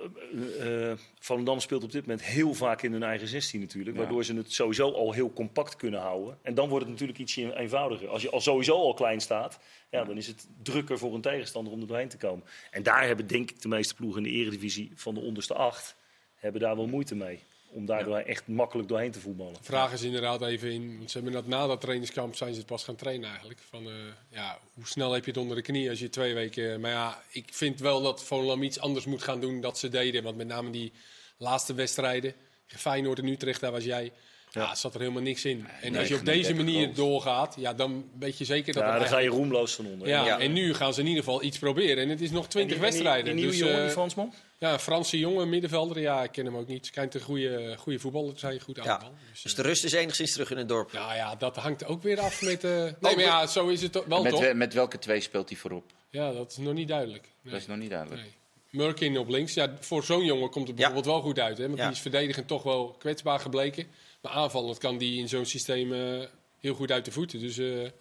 [0.60, 3.96] eh, eh, Volendam speelt op dit moment heel vaak in hun eigen 16 natuurlijk.
[3.96, 4.02] Ja.
[4.02, 6.38] Waardoor ze het sowieso al heel compact kunnen houden.
[6.42, 8.08] En dan wordt het natuurlijk ietsje eenvoudiger.
[8.08, 11.74] Als je al sowieso al klein staat, ja, dan is het drukker voor een tegenstander
[11.74, 12.46] om er doorheen te komen.
[12.72, 15.96] En daar hebben denk ik de meeste ploegen in de eredivisie van de onderste acht...
[16.36, 17.40] hebben daar wel moeite mee.
[17.78, 19.56] Om daar doorheen echt makkelijk doorheen te voetballen.
[19.62, 21.04] Vraag is inderdaad even in.
[21.06, 23.60] Ze hebben dat na dat trainingskamp zijn ze het pas gaan trainen eigenlijk.
[23.70, 23.92] Van, eh,
[24.30, 26.80] ja, hoe snel heb je het onder de knie als je twee weken.
[26.80, 30.24] Maar ja, ik vind wel dat Volendam iets anders moet gaan doen dat ze deden.
[30.24, 30.92] Want met name die
[31.38, 32.34] laatste wedstrijden.
[32.68, 34.12] Feyenoord en Utrecht, daar was jij.
[34.52, 35.68] Ja, zat er helemaal niks in.
[35.82, 39.00] En als je op 39 deze manier doorgaat, ja, dan weet je zeker dat Ja,
[39.00, 40.08] dan ga je roemloos van onder.
[40.08, 40.40] Ja, Ja.
[40.40, 42.04] en nu gaan ze in ieder geval iets proberen.
[42.04, 43.26] En het is nog 20 En die- en die- wedstrijden.
[43.26, 44.34] Die, nieuwe dus, jongen, eh, die Fransman?
[44.58, 46.00] Ja, Franse jongen, middenvelder.
[46.00, 46.86] Ja, ik ken hem ook niet.
[46.86, 48.84] Schijnt een goede, goede voetballer te zijn, goed Ja.
[48.94, 49.14] aanval.
[49.32, 50.92] Dus, Dus eh, de rust is enigszins terug in het dorp.
[50.92, 52.64] nou ja, dat hangt ook weer af met...
[52.64, 54.42] eh nee, maar Oh, ja, zo is het wel met, toch?
[54.42, 55.84] we- met welke twee speelt hij voorop?
[56.10, 57.24] Ja, dat is nog niet duidelijk.
[57.42, 57.52] Nee.
[57.54, 58.22] Dat is nog niet duidelijk.
[58.22, 58.32] nee.
[58.70, 59.54] Murkin op links.
[59.54, 61.58] Ja, voor zo'n jongen komt het bijvoorbeeld wel goed uit.
[61.58, 61.66] Hè?
[61.66, 61.84] Want Ja.
[61.86, 63.88] die is verdedigend toch wel kwetsbaar gebleken.
[64.22, 66.26] Maar aanvallend kan die in zo'n systeem eh,
[66.60, 67.40] heel goed uit de voeten.
[67.40, 67.92] Dus eh, ja,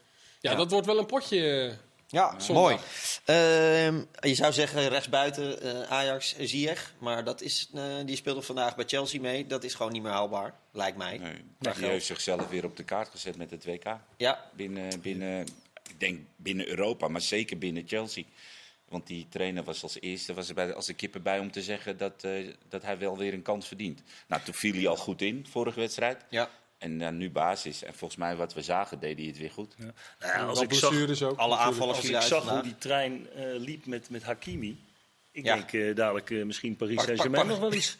[0.40, 0.54] Ja.
[0.54, 1.72] dat wordt wel een potje.
[2.06, 2.62] Eh, Ja, Zondag.
[2.64, 2.76] mooi.
[3.24, 6.94] Ehm, je zou zeggen rechtsbuiten eh, Ajax, Ziyech.
[6.98, 9.46] Maar dat is, eh, die speelde vandaag bij Chelsea mee.
[9.46, 11.18] Dat is gewoon niet meer haalbaar, lijkt mij.
[11.18, 11.90] Nee, die geld.
[11.90, 13.84] heeft zichzelf weer op de kaart gezet met het WK.
[14.16, 15.40] Ja, Binnen, binnen,
[15.88, 18.24] ik denk binnen Europa, maar zeker binnen Chelsea.
[18.88, 21.62] Want die trainer was als eerste was er bij, als de kippen bij om te
[21.62, 22.32] zeggen dat, eh,
[22.68, 24.02] dat hij wel weer een kans verdient.
[24.26, 26.24] Nou, toen viel hij al goed in, vorige wedstrijd.
[26.28, 26.50] ja.
[26.78, 27.82] En dan nu basis.
[27.82, 29.74] En volgens mij wat we zagen, deed hij het weer goed.
[29.78, 31.38] Nou ja, als ik zag, ook.
[31.38, 34.78] Alle aanvallers als ik zag hoe die trein eh, liep met, met Hakimi.
[35.32, 35.54] Ik Ja.
[35.54, 37.96] denk eh, dadelijk eh, misschien Paris Saint-Germain nog wel iets.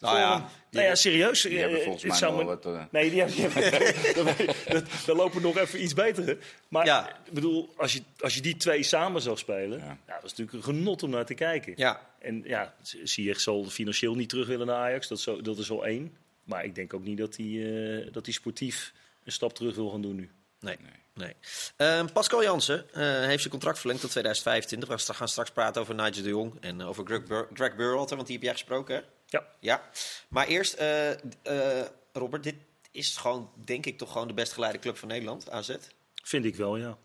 [0.00, 1.42] Nou ja, nou ja, serieus.
[1.42, 2.92] Die hebben volgens het mij zou wat...
[2.92, 4.44] Nee, die hebben,
[5.06, 6.38] daar lopen nog even iets betere.
[6.68, 7.08] Maar Ja.
[7.24, 9.98] ik bedoel, als je, als je die twee samen zou spelen, Ja.
[10.06, 11.72] dat is natuurlijk een genot om naar te kijken.
[11.76, 15.58] Ja, En ja, Ziyech zal financieel niet terug willen naar Ajax, dat is, zo, dat
[15.58, 16.16] is al één.
[16.48, 18.92] Maar ik denk ook niet dat hij, eh, dat hij sportief
[19.24, 20.30] een stap terug wil gaan doen nu.
[20.60, 20.96] nee.
[21.14, 21.34] nee.
[21.76, 25.06] Ehm, Pascal Jansen eh, heeft zijn contract verlengd tot 2025.
[25.06, 28.34] We gaan straks praten over Nigel de Jong en over Greg, Bur Greg want die
[28.34, 29.02] heb jij gesproken, hè?
[29.26, 29.90] Ja, Ja.
[30.28, 32.54] Maar eerst, eh, eh, Robert, dit
[32.90, 35.76] is gewoon, denk ik, toch gewoon de best geleide club van Nederland, AZ.
[36.22, 36.98] vind ik wel, ja.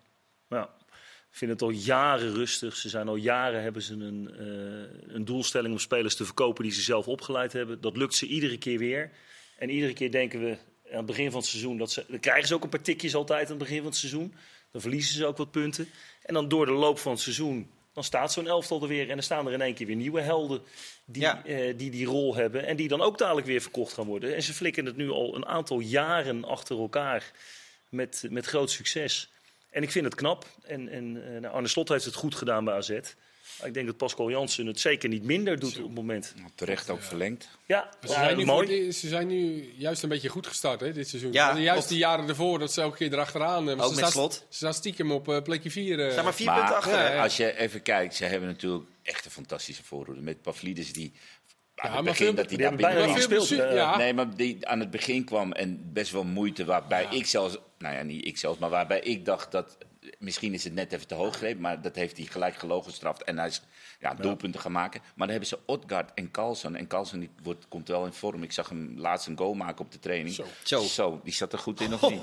[0.49, 0.69] ja.
[1.33, 2.75] Ik vind het al jaren rustig.
[2.75, 6.73] Ze zijn al jaren hebben ze een, eh, een doelstelling om spelers te verkopen die
[6.73, 7.81] ze zelf opgeleid hebben.
[7.81, 9.11] Dat lukt ze iedere keer weer.
[9.57, 10.57] En iedere keer denken we
[10.91, 12.05] aan het begin van het seizoen dat ze.
[12.07, 14.33] Dan krijgen ze ook een paar tikjes altijd aan het begin van het seizoen.
[14.71, 15.89] Dan verliezen ze ook wat punten.
[16.23, 17.69] En dan door de loop van het seizoen.
[17.93, 20.21] Dan staat zo'n elftal er weer en dan staan er in één keer weer nieuwe
[20.21, 20.61] helden
[21.05, 21.45] die, Ja.
[21.45, 22.65] eh, die die rol hebben.
[22.65, 24.35] En die dan ook dadelijk weer verkocht gaan worden.
[24.35, 27.31] En ze flikken het nu al een aantal jaren achter elkaar
[27.89, 29.29] met, met groot succes.
[29.69, 30.45] En ik vind het knap.
[30.63, 32.99] En, en eh, nou, Arne Slot heeft het goed gedaan bij AZ.
[33.63, 36.33] Ik denk dat Pascal Jansen het zeker niet minder doet op het moment.
[36.55, 37.49] Terecht ook verlengd.
[37.65, 38.91] Ja, Ze zijn, nu mooi.
[38.91, 41.31] ze zijn nu juist een beetje goed gestart hè, dit seizoen.
[41.33, 43.69] Ja, juist die jaren ervoor dat ze elke keer erachteraan.
[43.69, 44.33] eh, maar Ook ze met staan- Slot.
[44.49, 46.11] Ze staan stiekem op eh, plekje 4.
[46.11, 46.93] Zijn maar vier Maar- punten achter.
[46.93, 47.13] Ja, hè?
[47.13, 47.23] ja.
[47.23, 50.21] Als je even kijkt, ze hebben natuurlijk echt een fantastische voorhoede.
[50.21, 51.13] Met Pavlidis die
[51.75, 53.51] aan Ja, het begin veel- dat hij die daar binnen gespeeld.
[53.51, 53.97] eh, ja.
[53.97, 57.11] Nee, maar die aan het begin kwam en best wel moeite waarbij Ja.
[57.11, 59.77] ik zelfs, nou ja, niet ik zelfs, maar waarbij ik dacht dat
[60.23, 63.23] misschien is het net even te hoog gegrepen, maar dat heeft hij gelijk gelogen gestraft
[63.23, 63.61] en hij is
[63.99, 65.01] ja, doelpunten gaan maken.
[65.01, 68.43] Maar dan hebben ze Odgaard en Carlsen en Carlsen die wordt, komt wel in vorm.
[68.43, 70.35] Ik zag hem laatst een goal maken op de training.
[70.63, 70.81] Zo.
[70.81, 71.19] Zo.
[71.23, 72.21] die zat er goed in of niet?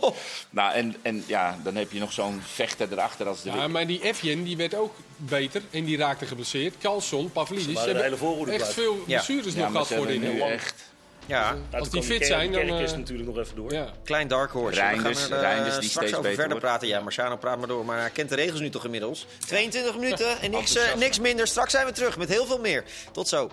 [0.50, 3.86] Nou, en, en ja, dan heb je nog zo'n vechter erachter als de Ja, maar
[3.86, 6.78] die Evjen die werd ook beter en die raakte geblesseerd.
[6.78, 10.40] Carlson, Pavlidis, ze hebben hele voorhoede echt veel blessures Ja, nog gehad voor dit.
[10.40, 10.89] echt
[11.30, 13.72] Ja, Als die fit zijn, dan, Kerk is eh, natuurlijk nog even door.
[13.72, 13.88] Ja.
[14.04, 14.80] klein dark horse.
[14.80, 16.66] Reinders- We gaan er Reinders die straks steeds over beter verder wordt.
[16.66, 16.88] praten.
[16.88, 17.84] Ja, Marciano praat maar door.
[17.84, 19.26] Maar hij kent de regels nu toch inmiddels.
[19.46, 21.46] 22 minuten en niks, eh, niks minder.
[21.46, 22.84] Straks zijn we terug met heel veel meer.
[23.12, 23.50] Tot zo.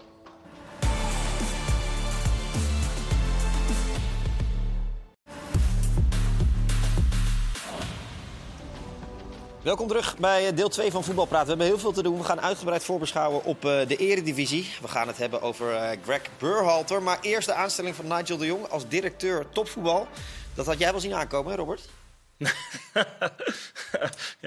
[9.68, 11.46] Welkom terug bij eh, deel 2 van Voetbal Praten.
[11.46, 12.18] We hebben heel veel te doen.
[12.18, 14.70] We gaan uitgebreid voorbeschouwen op eh, de eredivisie.
[14.82, 17.04] We gaan het hebben over eh, Greg Burhalter.
[17.04, 20.08] Maar eerst de aanstelling van Nigel de Jong als directeur topvoetbal.
[20.56, 21.90] Dat had jij wel zien aankomen, hè Robert?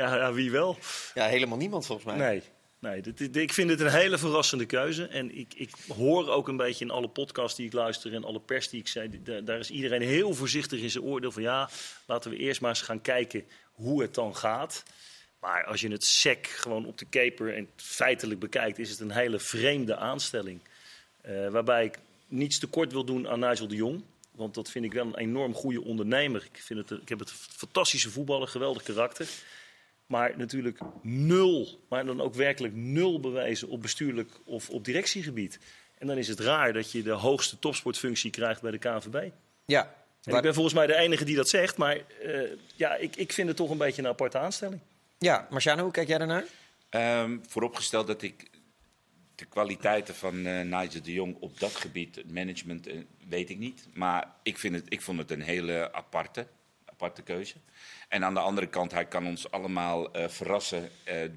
[0.01, 0.77] ja, ja, wie wel?
[1.15, 2.17] Ja, helemaal niemand volgens mij.
[2.17, 2.43] Nee.
[2.79, 5.07] Nee, dit, dit- ik vind het een hele verrassende keuze.
[5.07, 8.41] En ik, ik hoor ook een beetje in alle podcasts die ik luister en alle
[8.41, 11.71] pers die ik zei, da- daar is iedereen heel voorzichtig in zijn oordeel van ja,
[12.07, 14.83] laten we eerst maar eens gaan kijken hoe het dan gaat.
[15.41, 19.11] Maar als je het sec gewoon op de keper en feitelijk bekijkt, is het een
[19.11, 20.61] hele vreemde aanstelling.
[21.21, 21.99] Eh, waarbij ik
[22.29, 24.03] niets tekort wil doen aan Nigel de Jong.
[24.31, 26.49] Want dat vind ik wel een enorm goede ondernemer.
[26.53, 29.29] Ik, vind het, ik heb het fantastische voetballer, geweldig karakter.
[30.07, 35.59] Maar natuurlijk nul, maar dan ook werkelijk nul bewijzen op bestuurlijk of op directiegebied.
[35.99, 39.31] En dan is het raar dat je de hoogste topsportfunctie krijgt bij de KNVB.
[39.65, 39.95] Ja.
[40.25, 42.41] En ik ben volgens mij de enige die dat zegt, maar eh,
[42.77, 44.81] ja, ik, ik vind het toch een beetje een aparte aanstelling.
[45.23, 46.45] Ja, Marciano, hoe kijk jij daarnaar?
[46.89, 48.51] Ehm, vooropgesteld dat ik
[49.35, 52.97] de kwaliteiten van eh Nigel de Jong op dat gebied, het management, eh,
[53.29, 53.89] weet ik niet.
[53.93, 56.47] Maar ik, vind het, ik vond het een hele aparte,
[56.85, 57.55] aparte keuze.
[58.09, 60.91] En aan de andere kant, hij kan ons allemaal eh, verrassen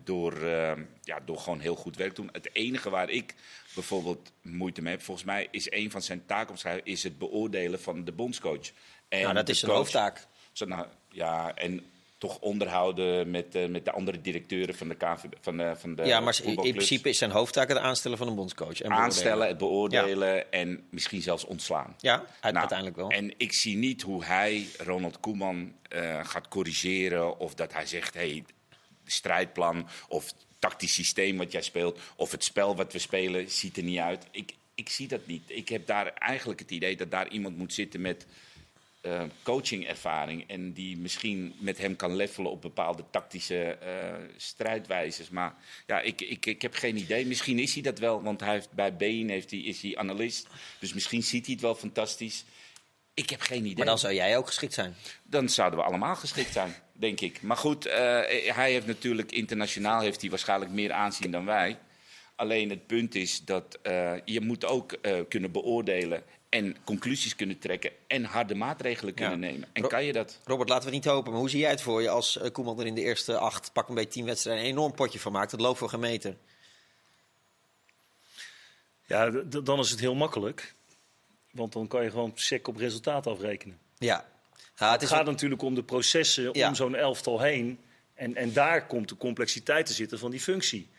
[0.04, 2.30] door, eh, ja, door gewoon heel goed werk te doen.
[2.32, 3.36] Het enige waar ik
[3.74, 8.04] bijvoorbeeld moeite mee heb, volgens mij is een van zijn taakomschrijvingen is het beoordelen van
[8.04, 8.72] de bondscoach.
[9.08, 10.28] En Nou, dat is zijn hoofdtaak.
[10.52, 11.93] Zo, nou, ja, en
[12.24, 16.04] toch onderhouden met, eh, met de andere directeuren van de KNVB, van de, van de
[16.04, 18.82] ja, maar in principe is zijn hoofdtaak het aanstellen van een bondscoach.
[18.82, 20.52] En aanstellen, het beoordelen.
[20.52, 21.96] en misschien zelfs ontslaan.
[21.98, 23.10] Ja, Nou, uiteindelijk wel.
[23.10, 28.14] En ik zie niet hoe hij Ronald Koeman eh, gaat corrigeren of dat hij zegt,
[28.14, 28.46] hey,
[29.06, 33.84] strijdplan of tactisch systeem wat jij speelt of het spel wat we spelen ziet er
[33.84, 34.26] niet uit.
[34.32, 35.44] Ik, ik zie dat niet.
[35.48, 38.26] Ik heb daar eigenlijk het idee dat daar iemand moet zitten met
[39.04, 45.30] eh, coachingervaring en die misschien met hem kan levelen op bepaalde tactische eh, strijdwijzes.
[45.30, 45.56] Maar
[45.88, 47.26] ja, ik, ik, ik heb geen idee.
[47.26, 50.48] Misschien is hij dat wel, want hij heeft, bij Bein heeft hij, is hij analist.
[50.80, 52.46] Dus misschien ziet hij het wel fantastisch.
[53.14, 53.76] Ik heb geen idee.
[53.76, 54.96] Maar dan zou jij ook geschikt zijn.
[55.24, 57.42] Dan zouden we allemaal geschikt zijn, denk ik.
[57.42, 57.96] Maar goed, eh,
[58.56, 61.78] hij heeft natuurlijk internationaal heeft hij waarschijnlijk meer aanzien dan wij.
[62.36, 64.98] Alleen het punt is dat eh, je moet ook
[65.30, 69.46] kunnen beoordelen en conclusies kunnen trekken en harde maatregelen kunnen Ja.
[69.52, 69.70] nemen.
[69.74, 70.40] En Ro- kan je dat?
[70.46, 71.32] Robert, laten we het niet hopen.
[71.32, 73.74] Maar hoe zie jij het voor je als eh, Koeman er in de eerste acht,
[73.74, 75.52] pak een beetje tien wedstrijden, een enorm potje van maakt?
[75.52, 76.36] Het loopt voor geen meter.
[79.06, 79.30] Ja,
[79.64, 80.74] dan is het heel makkelijk.
[81.52, 83.80] Want dan kan je gewoon sec op resultaat afrekenen.
[83.98, 84.26] Ja.
[84.78, 86.68] ja het gaat natuurlijk om de processen Ja.
[86.68, 87.80] om zo'n elftal heen.
[88.14, 90.90] En, en daar komt de complexiteit te zitten van die functie.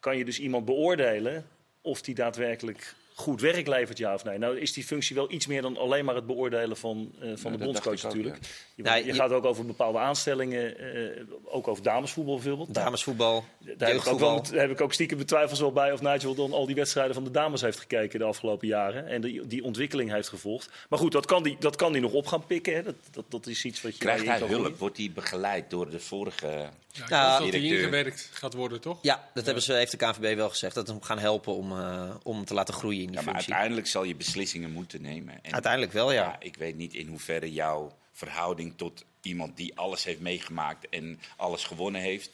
[0.00, 1.46] Kan je dus iemand beoordelen
[1.80, 4.38] of die daadwerkelijk goed werk levert, ja of nee?
[4.38, 7.52] Nou is die functie wel iets meer dan alleen maar het beoordelen van, eh, van
[7.52, 8.38] de bondscoach ook, natuurlijk.
[8.74, 12.74] Je, Nou, je je- gaat ook over bepaalde aanstellingen, eh, ook over damesvoetbal bijvoorbeeld.
[12.74, 16.00] damesvoetbal, Daar heb ik, ook wel, daar heb ik ook stiekem betwijfels wel bij of
[16.02, 19.06] Nigel dan al die wedstrijden van de dames heeft gekeken de afgelopen jaren.
[19.06, 20.70] En die, die ontwikkeling heeft gevolgd.
[20.88, 22.74] Maar goed, dat kan die, dat kan die nog op gaan pikken.
[22.74, 22.82] Hè.
[22.82, 24.78] Dat, dat, dat is iets wat je Krijgt hij hulp?
[24.78, 26.68] Wordt hij begeleid door de vorige...
[26.92, 27.78] Ja, hoop dat hij directeur.
[27.78, 28.98] ingewerkt gaat worden, toch?
[29.02, 30.74] Ja, dat hebben ze, heeft de KNVB wel gezegd.
[30.74, 33.32] Dat ze hem gaan helpen om, eh, om te laten groeien in die Ja, maar
[33.32, 33.50] functie.
[33.52, 35.38] uiteindelijk zal je beslissingen moeten nemen.
[35.44, 36.22] En, Uiteindelijk wel, ja.
[36.22, 41.20] ja, ik weet niet in hoeverre jouw verhouding tot iemand die alles heeft meegemaakt en
[41.36, 42.30] alles gewonnen heeft,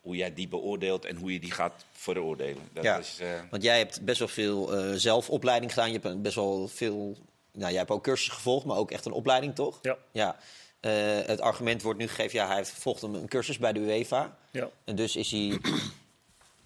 [0.00, 2.68] hoe jij die beoordeelt en hoe je die gaat veroordelen.
[2.72, 2.98] Dat Ja.
[2.98, 5.92] is, eh, Want jij hebt best wel veel eh, zelfopleiding gedaan.
[5.92, 7.16] Je hebt best wel veel.
[7.52, 9.78] Nou, jij hebt ook cursussen gevolgd, maar ook echt een opleiding, toch?
[9.82, 9.96] Ja.
[10.12, 10.36] ja.
[10.80, 10.92] Eh,
[11.26, 14.38] het argument wordt nu gegeven, ja, hij heeft volgt een, een cursus bij de UEFA.
[14.50, 14.68] Ja.
[14.84, 15.58] En dus is hij.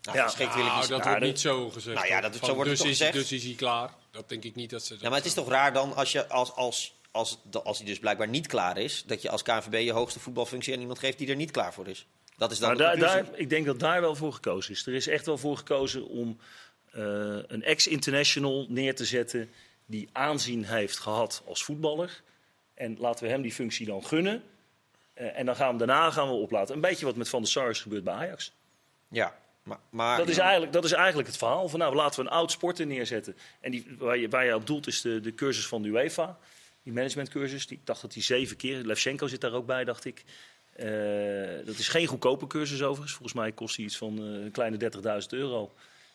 [0.03, 1.97] Nou, Ja, geschikt wil ik Nou, dat wordt niet zo gezegd.
[1.97, 2.23] Nou ja, hoor.
[2.23, 3.13] dat- Van, zo wordt het dus toch is, gezegd?
[3.31, 3.91] Dus is hij klaar.
[4.11, 6.13] Dat denk ik niet dat ze dat Ja, maar het is toch raar dan als,
[6.13, 9.81] je, als, als, als, als hij dus blijkbaar niet klaar is, dat je als KNVB
[9.85, 12.07] je hoogste voetbalfunctie aan iemand geeft die er niet klaar voor is.
[12.37, 13.31] Dat is dan Maar de daar, conclusie.
[13.31, 14.87] daar, ik denk dat daar wel voor gekozen is.
[14.87, 16.39] Er is echt wel voor gekozen om
[16.93, 17.03] eh,
[17.47, 19.51] een ex-international neer te zetten
[19.87, 22.23] die aanzien heeft gehad als voetballer.
[22.83, 24.43] En laten we hem die functie dan gunnen.
[25.15, 26.75] Eh, en dan gaan we daarna gaan we oplaten.
[26.75, 28.53] Een beetje wat met Van der Sar is gebeurd bij Ajax.
[29.09, 31.69] Ja, maar, maar Dat is, eigenlijk, dat is eigenlijk het verhaal.
[31.69, 33.37] Van, nou, laten we een oud sporter neerzetten.
[33.61, 36.39] En die, waar, je, waar je op doelt is de, de cursus van de UEFA.
[36.83, 37.67] Die managementcursus.
[37.67, 38.77] Die, ik dacht dat die zeven keer...
[38.85, 40.25] Levchenko zit daar ook bij, dacht ik.
[40.73, 40.87] Eh,
[41.67, 43.13] dat is geen goedkope cursus overigens.
[43.13, 44.91] Volgens mij kost die iets van eh, een kleine
[45.23, 45.73] 30.000 euro.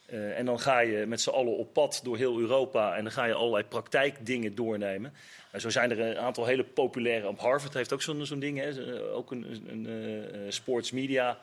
[0.08, 2.96] Eh, en dan ga je met z'n allen op pad door heel Europa.
[2.96, 5.14] En dan ga je allerlei praktijkdingen doornemen.
[5.52, 7.28] En zo zijn er een aantal hele populaire...
[7.28, 8.58] Op Harvard heeft ook zo'n zo'n ding.
[8.58, 8.96] Hè.
[8.96, 11.38] Eh, Ook een, een, eh, sports media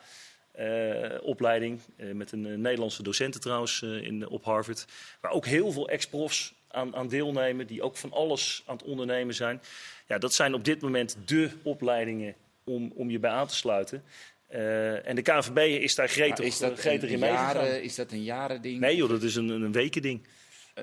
[1.21, 1.79] opleiding.
[1.95, 4.85] met een Nederlandse docenten trouwens in, op Harvard.
[5.21, 7.67] Waar ook heel veel ex-profs aan, aan deelnemen.
[7.67, 9.61] Die ook van alles aan het ondernemen zijn.
[10.07, 14.03] Ja, dat zijn op dit moment de opleidingen om, om je bij aan te sluiten.
[14.47, 17.55] Eh, en de KNVB is daar gretig, is dat gretig een in meegegaan.
[17.55, 18.79] jaren, is dat een jaren ding?
[18.79, 20.27] Nee joh, dat is een, een weken ding.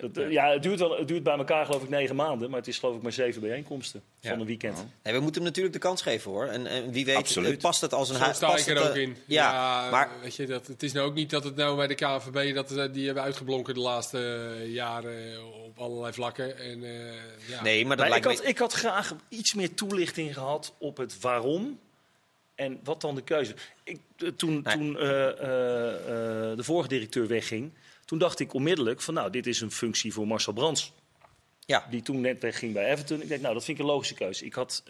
[0.01, 2.51] Dat, eh, ja, het duurt, wel, het duurt bij elkaar geloof ik negen maanden.
[2.51, 4.31] Maar het is geloof ik maar zeven bijeenkomsten Ja.
[4.31, 4.87] van een weekend.
[5.03, 6.46] Nee, we moeten hem natuurlijk de kans geven hoor.
[6.46, 7.53] En, en wie weet Absoluut.
[7.57, 8.37] eh, past het als een huis.
[8.37, 9.16] sta ik er ook in.
[9.27, 11.94] Ja, maar weet je, dat, het is nou ook niet dat het nou bij de
[11.94, 16.59] KNVB dat eh, die hebben uitgeblonken de laatste eh, jaren op allerlei vlakken.
[16.59, 17.12] En, eh,
[17.48, 17.62] ja.
[17.62, 18.51] nee, maar dat Maar ik, lijkt had, me.
[18.53, 21.79] ik had graag iets meer toelichting gehad op het waarom
[22.55, 23.55] en wat dan de keuze.
[23.85, 24.77] Ik, eh, toen Nee.
[24.77, 25.37] toen eh, eh,
[26.57, 27.73] de vorige directeur wegging,
[28.05, 30.93] toen dacht ik onmiddellijk van nou, dit is een functie voor Marcel Brands.
[31.67, 31.87] Ja.
[31.91, 33.23] Die toen net wegging bij Everton.
[33.23, 34.45] Ik denk, nou, dat vind ik een logische keuze.
[34.45, 34.83] Ik had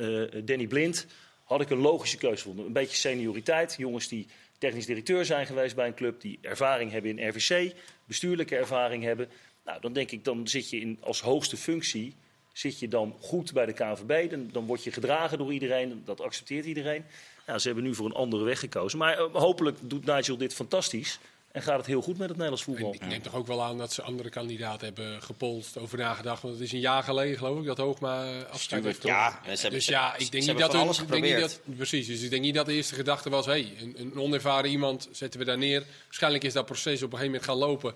[0.44, 1.06] Danny Blind,
[1.44, 2.66] had ik een logische keuze gevonden.
[2.66, 3.74] Een beetje senioriteit.
[3.78, 4.26] Jongens die
[4.58, 9.28] technisch directeur zijn geweest bij een club, die ervaring hebben in RVC, bestuurlijke ervaring hebben.
[9.64, 12.14] Nou, dan denk ik, dan zit je in, als hoogste functie,
[12.52, 14.30] zit je dan goed bij de KNVB.
[14.30, 17.04] Dan, dan word je gedragen door iedereen, dat accepteert iedereen.
[17.46, 18.98] Nou, ze hebben nu voor een andere weg gekozen.
[18.98, 21.18] Maar eh, hopelijk doet Nigel dit fantastisch.
[21.52, 22.94] En gaat het heel goed met het Nederlands voetbal.
[22.94, 26.42] ik neem toch ook wel aan dat ze andere kandidaten hebben gepolst, over nagedacht.
[26.42, 29.70] Want het is een jaar geleden, geloof ik, dat Hoogma afscheid heeft Ja, en ze
[29.70, 31.60] Dus ja, ik denk niet dat hun- alles ik denk niet geprobeerd.
[31.66, 32.06] dat, precies.
[32.06, 35.40] Dus ik denk niet dat de eerste gedachte was: hey, een, een onervaren iemand zetten
[35.40, 35.84] we daar neer.
[36.04, 37.94] Waarschijnlijk is dat proces op een gegeven moment gaan lopen.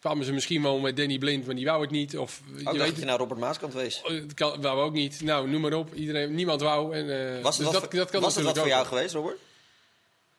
[0.00, 2.18] Kwamen ze misschien wel met Danny Blind, maar die wou het niet.
[2.18, 4.00] Of Ook je dacht weet dat je naar Robert Maaskant wees.
[4.04, 5.20] het, het kan, wou ook niet.
[5.22, 5.94] Nou, noem maar op.
[5.94, 6.94] Iedereen, niemand wou.
[6.94, 8.88] En, eh, Was het dus wat, dat, dat kan was het wat voor jou wel.
[8.88, 9.36] geweest, Robert?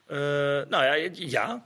[0.07, 0.17] Eh,
[0.69, 1.65] nou ja, ja.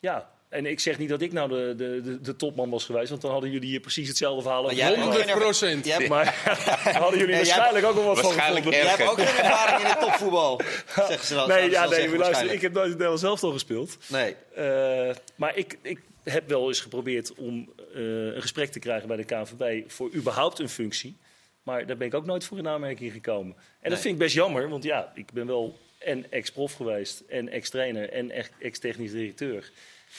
[0.00, 0.30] Ja.
[0.48, 3.22] En ik zeg niet dat ik nou de, de, de, de topman was geweest, want
[3.22, 5.84] dan hadden jullie hier precies hetzelfde verhaal geen 100 procent.
[5.84, 6.34] Jij hebt, Maar
[7.02, 8.88] hadden jullie waarschijnlijk ook wel wat van Waarschijnlijk gevonden.
[8.88, 10.60] jij hebt ook geen ervaring in het topvoetbal.
[10.94, 11.48] Zeggen ze dan.
[11.48, 13.96] Nee, ja, nee, maar luister, ik heb nooit in Nederland zelf al gespeeld.
[14.06, 14.36] Nee.
[14.54, 18.00] Eh, maar ik, ik heb wel eens geprobeerd om eh,
[18.34, 21.16] een gesprek te krijgen bij de KNVB voor überhaupt een functie.
[21.62, 23.54] Maar daar ben ik ook nooit voor in aanmerking gekomen.
[23.56, 23.90] En Nee.
[23.90, 28.10] dat vind ik best jammer, want ja, ik ben wel en ex-prof geweest, en ex-trainer,
[28.10, 29.70] en ex-technisch directeur.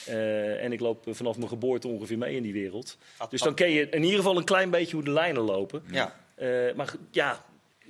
[0.05, 2.97] Eh, en ik loop vanaf mijn geboorte ongeveer mee in die wereld.
[3.17, 5.83] Ad- Dus dan ken je in ieder geval een klein beetje hoe de lijnen lopen.
[5.91, 6.15] Ja.
[6.35, 7.45] Eh, maar ja,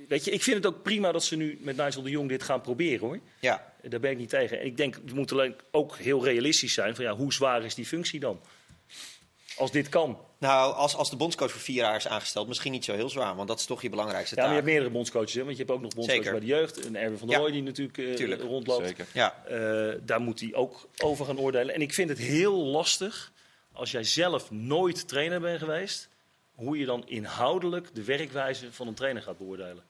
[0.08, 2.42] weet je, ik vind het ook prima dat ze nu met Nigel de Jong dit
[2.42, 3.18] gaan proberen hoor.
[3.40, 4.60] Ja, Daar ben ik niet tegen.
[4.60, 7.74] En ik denk, we moeten alleen ook heel realistisch zijn van ja, hoe zwaar is
[7.74, 8.40] die functie dan?
[9.56, 10.18] Als dit kan.
[10.38, 13.36] nou, als, als de bondscoach voor vier jaar is aangesteld, misschien niet zo heel zwaar,
[13.36, 14.64] want dat is toch je belangrijkste Ja, maar je taak.
[14.66, 15.44] hebt meerdere bondscoaches, hè?
[15.44, 16.40] want je hebt ook nog bondscoaches Zeker.
[16.40, 16.86] bij de jeugd.
[16.86, 17.50] En Erwin van der Ja.
[17.50, 18.42] Die natuurlijk eh, Tuurlijk.
[18.42, 18.86] rondloopt.
[18.86, 19.06] Zeker.
[19.12, 21.74] Ja, Eh, daar moet hij ook over gaan oordelen.
[21.74, 23.32] En ik vind het heel lastig
[23.72, 26.08] als jij zelf nooit trainer bent geweest,
[26.54, 29.82] hoe je dan inhoudelijk de werkwijze van een trainer gaat beoordelen.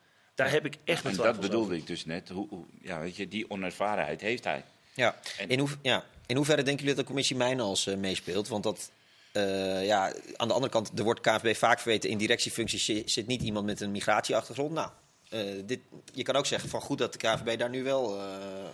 [0.42, 1.76] Daar heb ik echt En dat bedoelde over.
[1.76, 2.29] ik dus net.
[2.29, 4.64] Hoe, hoe- ja, weet je, die onervarenheid heeft hij.
[4.94, 5.16] ja.
[5.38, 6.05] En- In, hoe, ja.
[6.26, 8.48] In hoeverre denken jullie dat de commissie Mijnals eh meespeelt?
[8.48, 8.90] Want dat,
[9.33, 13.26] eh, ja, aan de andere kant, er wordt KNVB vaak verweten, in directiefuncties zi- zit
[13.26, 14.72] niet iemand met een migratieachtergrond.
[14.72, 14.90] Nou,
[15.30, 15.80] eh, dit,
[16.12, 18.24] je kan ook zeggen van goed dat de KNVB daar nu wel eh,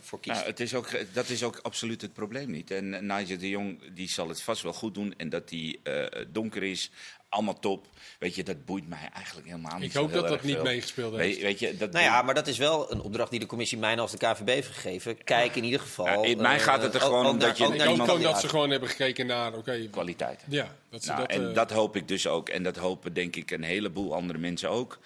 [0.01, 0.37] voor kiest.
[0.37, 2.71] Nou, het is ook, dat is ook absoluut het probleem niet.
[2.71, 5.15] En Nigel de Jong die zal het vast wel goed doen.
[5.17, 6.91] En dat hij eh, donker is,
[7.29, 7.87] allemaal top.
[8.19, 10.63] Weet je, dat boeit mij eigenlijk helemaal niet Ik hoop dat dat niet veel.
[10.63, 11.41] meegespeeld Weet, heeft.
[11.43, 14.11] weet je, dat Nou ja, maar dat is wel een opdracht die de commissie Mijnals
[14.11, 15.25] de KNVB heeft gegeven.
[15.25, 16.07] Kijk in ieder geval.
[16.07, 18.23] Ja, in mij gaat het er ook- gewoon om dat je Ik hoop die gewoon
[18.23, 20.45] dat ze gewoon hebben gekeken naar, oké, kwaliteit.
[20.49, 21.31] ja, dat ze Nou, dat...
[21.31, 22.49] en dat hoop ik dus ook.
[22.49, 24.99] En dat hopen denk ik een heleboel andere mensen ook.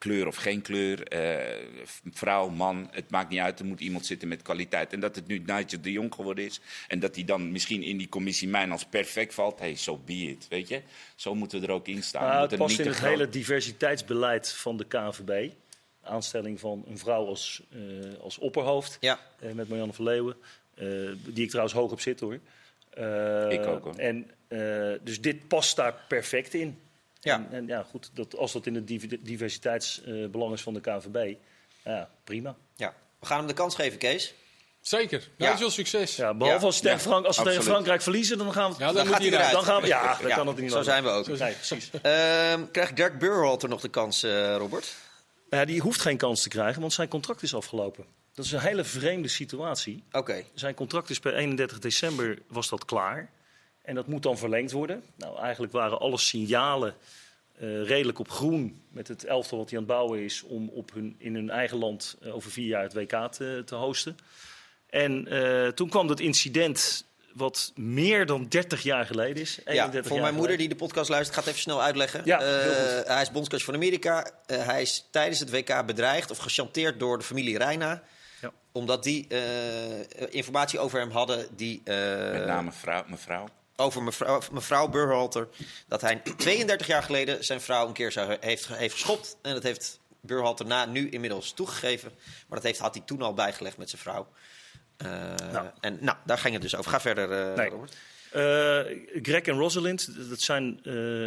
[0.00, 1.66] Kleur of geen kleur, eh,
[2.12, 3.58] vrouw, man, het maakt niet uit.
[3.60, 4.92] Er moet iemand zitten met kwaliteit.
[4.92, 6.60] En dat het nu Nigel de Jong geworden is.
[6.88, 9.58] En dat hij dan misschien in die commissie mijn als perfect valt.
[9.58, 10.82] Hey, so be it, weet je.
[11.14, 12.28] Zo moeten we er ook in staan.
[12.28, 15.50] Nou, het past niet in het groot- hele diversiteitsbeleid van de KNVB.
[16.02, 17.78] Aanstelling van een vrouw als, eh,
[18.20, 18.96] als opperhoofd.
[19.00, 20.36] Ja, eh, met Marianne van Leeuwen.
[20.74, 20.86] eh,
[21.26, 22.38] die ik trouwens hoog op zit hoor.
[22.90, 23.94] Eh, Ik ook, hoor.
[23.94, 24.58] En, eh,
[25.02, 26.78] dus dit past daar perfect in.
[27.20, 27.34] Ja.
[27.34, 31.34] En, en ja, goed, dat, als dat in het div- diversiteitsbelang is van de KNVB,
[31.84, 32.56] ja, prima.
[32.76, 32.94] ja.
[33.20, 34.34] We gaan hem de kans geven, Kees.
[34.80, 35.48] Zeker, Ja.
[35.50, 35.56] ja.
[35.56, 36.16] veel succes.
[36.16, 36.66] Ja, behalve Ja.
[36.66, 37.62] als, tegen Frank, als ze tegen.
[37.62, 38.78] Frankrijk verliezen, dan gaan we.
[38.78, 39.52] Ja, dan, gaat hij eruit.
[39.52, 41.26] dan gaan we ja, dan Ja, kan het niet Zo zijn we ook.
[41.26, 41.90] Nee, precies.
[42.02, 44.94] Ehm, krijgt Dirk Burhalter nog de kans, eh, Robert?
[45.50, 48.04] Nou ja, die hoeft geen kans te krijgen, want zijn contract is afgelopen.
[48.34, 50.02] Dat is een hele vreemde situatie.
[50.12, 50.44] Oké.
[50.54, 53.30] Zijn contract is per 31 december was dat klaar.
[53.90, 55.02] En dat moet dan verlengd worden.
[55.16, 56.94] Nou, eigenlijk waren alle signalen
[57.58, 60.42] eh, redelijk op groen met het elftal wat hij aan het bouwen is...
[60.42, 63.74] om op hun, in hun eigen land eh, over vier jaar het WK te, te
[63.74, 64.16] hosten.
[64.90, 69.54] En eh, toen kwam dat incident wat meer dan 30 jaar geleden is.
[69.64, 72.22] Ja, 31 voor jaar mijn moeder die de podcast luistert, gaat even snel uitleggen.
[72.24, 74.30] Ja, Eh, hij is bondscoach van Amerika.
[74.46, 78.02] Eh, hij is tijdens het WK bedreigd of gechanteerd door de familie Reina.
[78.40, 78.52] Ja.
[78.72, 79.40] Omdat die eh,
[80.34, 81.80] informatie over hem hadden die...
[81.84, 83.48] eh, Met name vrouw, mevrouw.
[83.80, 85.48] Over mevrouw, mevrouw Burhalter.
[85.88, 89.36] Dat hij 32 jaar geleden zijn vrouw een keer zou, heeft, heeft geschopt.
[89.42, 92.10] En dat heeft Burhalter na nu inmiddels toegegeven.
[92.48, 94.28] Maar dat heeft, had hij toen al bijgelegd met zijn vrouw.
[94.96, 95.66] Eh, Nou.
[95.80, 96.90] En nou, daar ging het dus over.
[96.90, 97.68] Ga verder, eh, Nee.
[97.68, 97.96] Robert.
[98.30, 100.84] Eh, Greg en Rosalind, dat zijn,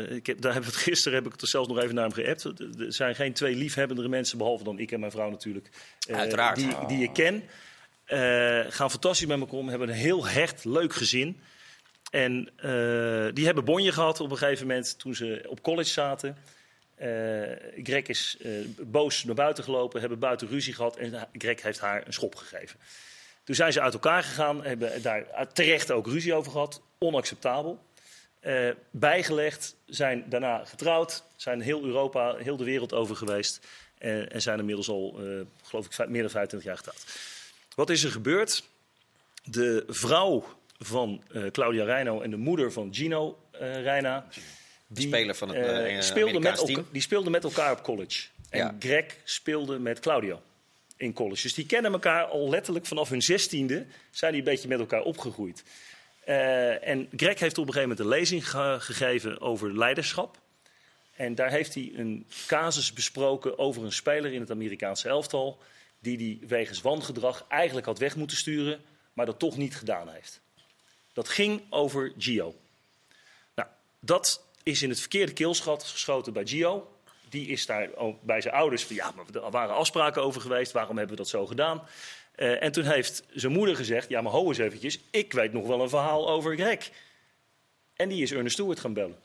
[0.10, 2.13] ik heb, daar heb het, gisteren heb ik het er zelfs nog even naar hem
[2.13, 2.44] geappt.
[2.80, 5.70] Er zijn geen twee liefhebbendere mensen, behalve dan ik en mijn vrouw natuurlijk.
[6.12, 6.56] Uiteraard.
[6.56, 7.44] Die, die ik ken.
[8.72, 11.42] Gaan fantastisch met elkaar om, hebben een heel hecht, leuk gezin.
[12.13, 16.38] En eh, die hebben bonje gehad op een gegeven moment toen ze op college zaten.
[16.95, 17.10] Eh,
[17.84, 22.08] Greg is eh, boos naar buiten gelopen, hebben buiten ruzie gehad en Greg heeft haar
[22.08, 22.80] een schop gegeven.
[23.43, 26.82] Toen zijn ze uit elkaar gegaan, hebben daar terecht ook ruzie over gehad.
[26.97, 27.84] Onacceptabel.
[28.91, 33.67] Bijgelegd, zijn daarna getrouwd, zijn heel Europa, heel de wereld over geweest.
[33.97, 35.19] eh, en zijn inmiddels al,
[35.63, 37.06] geloof ik, meer dan 25 jaar getrouwd.
[37.76, 38.63] Wat is er gebeurd?
[39.43, 40.45] De vrouw
[40.80, 44.28] van eh, Claudia Reino en de moeder van Gino eh Reina...
[44.88, 45.58] Die speler van het,
[46.42, 46.88] met elka- team.
[46.92, 48.28] die speelden met elkaar op college.
[48.50, 48.76] En Ja.
[48.80, 50.42] Greg speelde met Claudio
[50.98, 51.42] in college.
[51.42, 53.86] Dus die kennen elkaar al letterlijk vanaf hun zestiende.
[54.12, 55.64] Zijn die een beetje met elkaar opgegroeid.
[56.82, 60.38] En Greg heeft op een gegeven moment een lezing ge- gegeven over leiderschap.
[61.16, 65.60] En daar heeft hij een casus besproken over een speler in het Amerikaanse elftal.
[66.00, 68.80] Die hij wegens wangedrag eigenlijk had weg moeten sturen,
[69.14, 70.42] maar dat toch niet gedaan heeft.
[71.13, 72.56] Dat ging over Gio.
[73.56, 73.67] Nou,
[73.99, 76.97] dat is in het verkeerde keelschat geschoten bij Gio.
[77.30, 77.89] Die is daar
[78.21, 80.71] bij zijn ouders van ja, maar er waren afspraken over geweest.
[80.71, 81.82] Waarom hebben we dat zo gedaan?
[82.36, 84.99] Eh, en toen heeft zijn moeder gezegd: ja, maar ho eens eventjes.
[85.12, 86.91] Ik weet nog wel een verhaal over Greg.
[87.93, 89.17] En die is Ernest Stewart gaan bellen.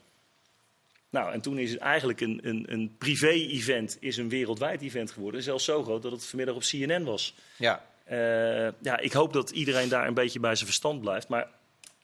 [1.09, 5.43] Nou, en toen is het eigenlijk een, een, een privé-event, is een wereldwijd event geworden.
[5.43, 7.35] Zelfs zo groot dat het vanmiddag op CNN was.
[7.57, 7.85] Ja.
[8.03, 8.17] Eh,
[8.81, 11.27] ja, ik hoop dat iedereen daar een beetje bij zijn verstand blijft.
[11.27, 11.47] Maar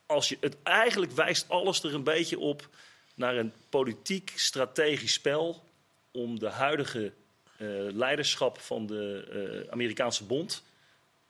[0.06, 2.70] als je, het eigenlijk wijst alles er een beetje op
[3.16, 5.64] naar een politiek-strategisch spel
[6.12, 7.12] om de huidige
[7.58, 9.28] eh, leiderschap van de
[9.66, 10.64] eh, Amerikaanse bond,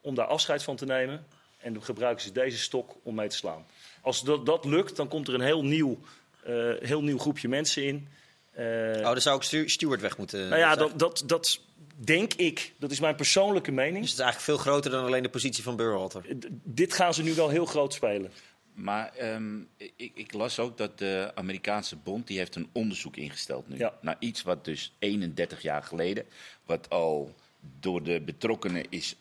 [0.00, 1.26] om daar afscheid van te nemen.
[1.58, 3.66] En dan gebruiken ze deze stok om mee te slaan.
[4.00, 5.98] Als dat, dat lukt, dan komt er een heel nieuw,
[6.42, 8.08] eh, heel nieuw groepje mensen in.
[8.56, 10.48] Oh, dan zou ik Stewart weg moeten.
[10.48, 11.60] nou ja, dat, dat, dat,
[11.96, 14.00] denk ik, dat is mijn persoonlijke mening.
[14.00, 16.22] Dus het is eigenlijk veel groter dan alleen de positie van Burhalter.
[16.64, 18.32] dit gaan ze nu wel heel groot spelen.
[18.76, 23.68] Maar ehm, ik, ik las ook dat de Amerikaanse bond die heeft een onderzoek ingesteld
[23.68, 23.76] nu.
[23.76, 23.92] Ja.
[24.00, 26.24] Naar iets wat dus 31 jaar geleden,
[26.64, 27.34] wat al
[27.80, 29.16] door de betrokkenen is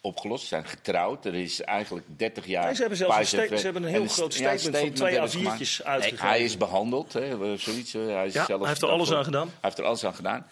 [0.00, 0.42] opgelost.
[0.42, 1.24] Ze zijn getrouwd.
[1.24, 2.64] Er is eigenlijk 30 jaar...
[2.64, 5.12] Nee, ze hebben zelfs een, ze hebben een en heel groot ja, statement, van twee
[5.12, 5.84] hebben ze A4'tjes gemaakt.
[5.84, 6.24] uitgegeven.
[6.24, 7.92] Nee, hij is behandeld, hè, zoiets.
[7.92, 9.46] Hij, is Ja, zelf hij heeft er alles aan gedaan.
[9.46, 10.46] Hij heeft er alles aan gedaan.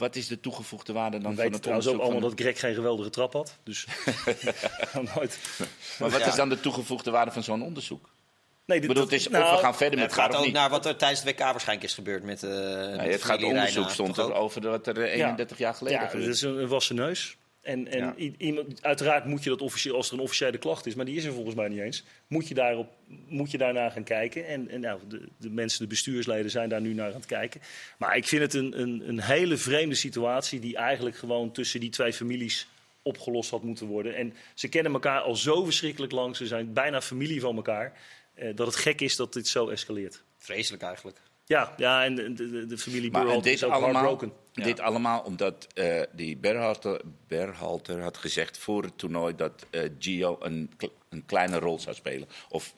[0.00, 2.60] Wat is de toegevoegde waarde dan We van het trouwens ook onderzoek allemaal dat Greg
[2.60, 3.56] geen geweldige trap had.
[3.64, 3.86] Dus
[5.14, 5.38] nooit.
[5.98, 6.26] Maar wat Ja.
[6.26, 8.08] is dan de toegevoegde waarde van zo'n onderzoek?
[8.66, 10.44] Nee, Ik dit, bedoel, het is nou, of we gaan verder met Het gaat ook
[10.44, 10.52] niet.
[10.52, 13.74] naar wat er tijdens het WK waarschijnlijk is gebeurd met, eh Nee, het gaat onderzoek
[13.74, 16.32] Reina, stond er over wat er eh, 31 jaar geleden Ja, dat gebeurde.
[16.34, 17.36] is een, een wassen neus.
[17.62, 18.14] En, en Ja.
[18.18, 21.16] i- iemand, uiteraard moet je dat officieel, als er een officiële klacht is, maar die
[21.16, 22.88] is er volgens mij niet eens, moet je, daarop,
[23.28, 24.46] moet je daarna gaan kijken.
[24.46, 27.60] En, en nou, de, de mensen, de bestuursleden zijn daar nu naar aan het kijken.
[27.98, 31.90] Maar ik vind het een, een, een hele vreemde situatie die eigenlijk gewoon tussen die
[31.90, 32.68] twee families
[33.02, 34.14] opgelost had moeten worden.
[34.14, 37.98] En ze kennen elkaar al zo verschrikkelijk lang, ze zijn bijna familie van elkaar,
[38.34, 40.22] eh, dat het gek is dat dit zo escaleert.
[40.38, 41.18] Vreselijk eigenlijk.
[41.50, 44.32] Ja, ja en de, de, de familie dit is ook allemaal, heartbroken.
[44.52, 50.36] dit allemaal omdat eh, die Berhalter, Berhalter had gezegd voor het toernooi dat eh, Gio
[50.40, 50.70] een,
[51.08, 52.28] een kleine rol zou spelen.
[52.48, 52.74] Of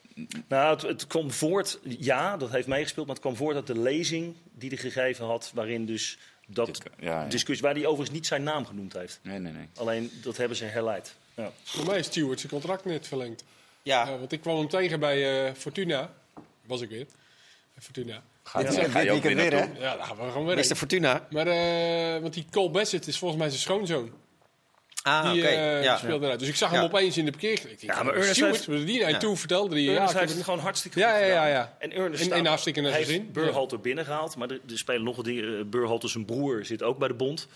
[0.49, 3.79] Nou, het, het kwam voort, ja, dat heeft meegespeeld, maar het kwam voort uit de
[3.79, 7.29] lezing die hij gegeven had, waarin dus dat ja, ja.
[7.29, 9.21] discussie, waar hij overigens niet zijn naam genoemd heeft.
[9.23, 9.69] Nee, nee, nee.
[9.75, 11.15] Alleen dat hebben ze herleid.
[11.35, 11.53] Ja.
[11.63, 13.45] Voor mij is Stewart zijn contract net verlengd.
[13.83, 16.13] Ja, Ja, want ik kwam hem tegen bij eh, Fortuna.
[16.67, 17.07] Was ik weer.
[17.81, 18.23] Fortuna.
[18.43, 18.89] Ga, je- Ja.
[18.89, 19.53] ga je ook weer?
[19.53, 20.63] Ja, daar gaan we gewoon weer Mr.
[20.63, 20.77] heen.
[20.77, 21.27] Fortuna.
[21.31, 24.13] Maar, eh, want die Cole Bassett is volgens mij zijn schoonzoon.
[25.03, 25.51] Ah, Die oké.
[25.51, 25.97] eh, ja.
[25.97, 26.39] speelde eruit.
[26.41, 26.77] Dus ik zag Ja.
[26.77, 29.19] hem opeens in de denk, Ja, maar Ernest Stewart, heeft- is die nou Ja.
[29.19, 29.85] toe vertelde hij.
[29.85, 31.49] Ja, Ernest heb heeft het gewoon hartstikke Ja, goed ja, ja, gedaan.
[31.51, 31.77] ja.
[31.79, 33.33] En Ernest En- staat- en hartstikke naar zijn heeft zin.
[33.33, 35.59] Burhalter binnengehaald, maar er, er spelen nog dingen.
[35.59, 37.47] Eh, Burhalter zijn broer zit ook bij de bond.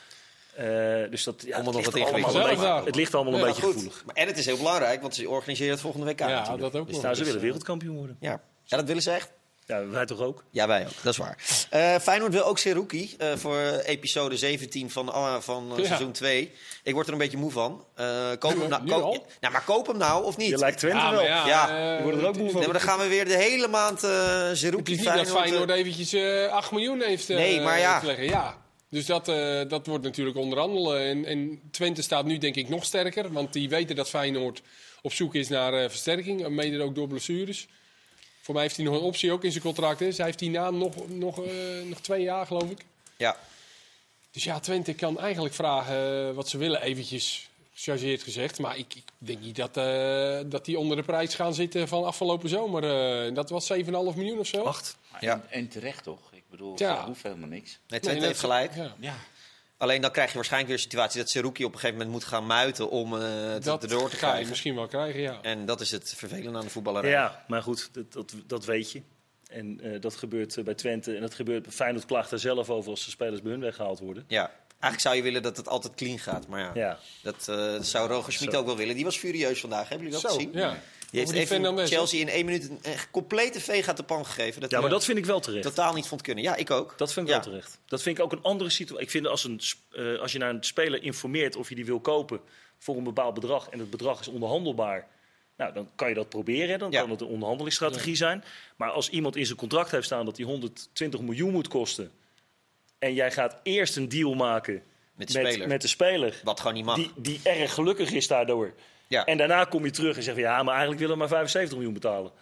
[0.54, 0.64] Eh,
[1.10, 2.68] dus dat ja, Allemaal het, nog ligt wat allemaal een ingewikkeld.
[2.74, 3.72] beetje, het ligt allemaal een Ja, beetje Goed.
[3.72, 4.02] gevoelig.
[4.06, 6.60] Maar- En het is heel belangrijk, want ze organiseren het volgende WK Ja, natuurlijk.
[6.60, 7.02] dat ook Dus nog.
[7.04, 8.16] Nou, ze dus, willen eh, wereldkampioen worden.
[8.20, 8.40] Ja.
[8.64, 9.30] ja, dat willen ze echt.
[9.66, 10.44] Ja, wij toch ook?
[10.50, 11.02] Ja, wij ook.
[11.02, 11.66] Dat is waar.
[11.70, 15.12] Eh Feyenoord wil ook Seruki eh, voor episode 17 van,
[15.42, 15.84] van eh, Ja.
[15.84, 16.52] seizoen 2.
[16.82, 17.84] Ik word er een beetje moe van.
[17.94, 20.48] Eh, koop hem nou, koop- nou, maar koop hem nou, of niet?
[20.48, 21.22] Je lijkt Twente Ja, wel.
[21.22, 21.96] ja, Ja.
[21.96, 22.58] Je wordt er ook moe van.
[22.60, 25.14] Nee, maar dan gaan we weer de hele maand eh Het Seruki is niet dat
[25.14, 25.38] Feyenoord...
[25.48, 28.00] Feyenoord eventjes eh 8 miljoen heeft eh, Nee, maar ja.
[28.00, 28.24] te leggen.
[28.24, 28.64] Ja.
[28.90, 31.00] Dus dat, eh, dat wordt natuurlijk onderhandelen.
[31.00, 33.32] En, en Twente staat nu denk ik nog sterker.
[33.32, 34.62] Want die weten dat Feyenoord
[35.02, 36.44] op zoek is naar eh, versterking.
[36.44, 37.66] en Mede ook door blessures.
[38.46, 40.00] Voor mij heeft hij nog een optie ook in zijn contract.
[40.00, 40.12] Hè.
[40.12, 41.52] Zij heeft hierna nog, nog, eh,
[41.84, 42.84] nog twee jaar geloof ik.
[43.16, 43.36] ja.
[44.30, 48.58] Dus ja, Twente kan eigenlijk vragen eh, wat ze willen, eventjes gechargeerd gezegd.
[48.58, 52.04] Maar ik, ik denk niet dat, eh, dat die onder de prijs gaan zitten van
[52.04, 52.84] afgelopen zomer.
[53.26, 54.62] Eh, dat was 7,5 miljoen of zo.
[54.62, 54.96] Acht.
[55.20, 55.32] Ja.
[55.32, 56.20] En, en terecht toch?
[56.32, 56.96] Ik bedoel, Ja.
[56.96, 57.70] dat hoeft helemaal niks.
[57.70, 58.74] Nee, Nee, Twente nee, heeft gelijk.
[58.74, 58.94] Ja.
[58.98, 59.14] Ja.
[59.78, 62.24] Alleen dan krijg je waarschijnlijk weer een situatie dat Seruki op een gegeven moment moet
[62.28, 64.48] gaan muiten om eh het Dat erdoor te ga je krijgen.
[64.48, 65.38] misschien wel krijgen, ja.
[65.42, 67.10] En dat is het vervelende aan de voetballerij.
[67.10, 69.02] Ja, maar goed, dat, dat, dat weet je.
[69.50, 71.14] En eh, dat gebeurt eh, bij Twente.
[71.14, 73.98] En dat gebeurt bij Feyenoord klaagt er zelf over als de spelers bij hun weggehaald
[73.98, 74.24] worden.
[74.28, 74.50] Ja.
[74.70, 76.46] Eigenlijk zou je willen dat het altijd clean gaat.
[76.48, 76.98] Maar ja, Ja.
[77.22, 78.58] dat eh, zou Roger Schmid Zo.
[78.58, 78.94] ook wel willen.
[78.94, 79.88] Die was furieus vandaag.
[79.88, 80.52] Hebben jullie dat Zo, gezien?
[80.52, 80.76] ja.
[81.10, 81.86] Die heeft even?
[81.86, 84.60] Chelsea in één minuut een, een complete veeg uit de pan gegeven.
[84.60, 85.62] Dat Ja, maar hij dat vind ik wel terecht.
[85.64, 86.44] totaal niet vond kunnen.
[86.44, 86.94] Ja, ik ook.
[86.96, 87.40] Dat vind ik Ja.
[87.40, 87.78] wel terecht.
[87.86, 89.04] Dat vind ik ook een andere situatie.
[89.04, 92.00] Ik vind als, een, eh, als je naar een speler informeert of je die wil
[92.00, 92.40] kopen
[92.78, 95.06] voor een bepaald bedrag en het bedrag is onderhandelbaar,
[95.56, 96.78] nou, dan kan je dat proberen.
[96.78, 97.00] Dan Ja.
[97.00, 98.44] kan het een onderhandelingsstrategie zijn.
[98.76, 102.10] Maar als iemand in zijn contract heeft staan dat die 120 miljoen moet kosten
[102.98, 104.82] en jij gaat eerst een deal maken
[105.14, 105.68] Met de met, speler.
[105.68, 106.96] met de speler Wat gewoon niet mag.
[106.96, 108.72] die, die erg gelukkig is daardoor.
[109.08, 109.24] Ja.
[109.24, 111.74] En daarna kom je terug en zeg je, ja, maar eigenlijk willen we maar 75
[111.74, 112.32] miljoen betalen.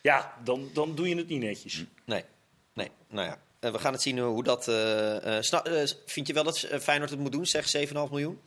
[0.00, 1.84] Ja, dan, dan doe je het niet netjes.
[2.04, 2.24] Nee,
[2.72, 2.90] nee.
[3.08, 4.68] Nou ja, eh, we gaan het zien hoe dat...
[4.68, 7.46] eh, vind je wel dat Feyenoord het moet doen?
[7.46, 8.40] Zeg 7,5 miljoen?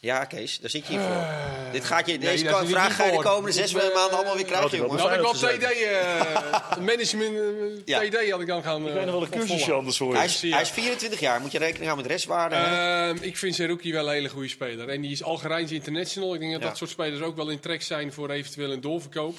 [0.00, 1.26] Ja, Kees, daar zit je hier voor.
[1.72, 4.64] Dit gaat je, deze vraag ga je de komende zes eh, maanden allemaal weer krijgen,
[4.64, 5.02] had ik wel jongen.
[5.02, 7.94] Dan had ik wel TD, eh management eh, Ja.
[8.30, 10.28] Had ik dan gaan Ik weet nog wel een cursusje anders voor Hij je.
[10.28, 10.52] is, Ja.
[10.52, 12.54] hij is 24 jaar, moet je rekening houden met restwaarde.
[12.56, 14.88] Ehm, ik vind Seruki wel een hele goede speler.
[14.88, 16.34] En die is Algerijns international.
[16.34, 16.68] Ik denk dat Ja.
[16.68, 19.36] dat soort spelers ook wel in trek zijn voor eventueel een doorverkoop.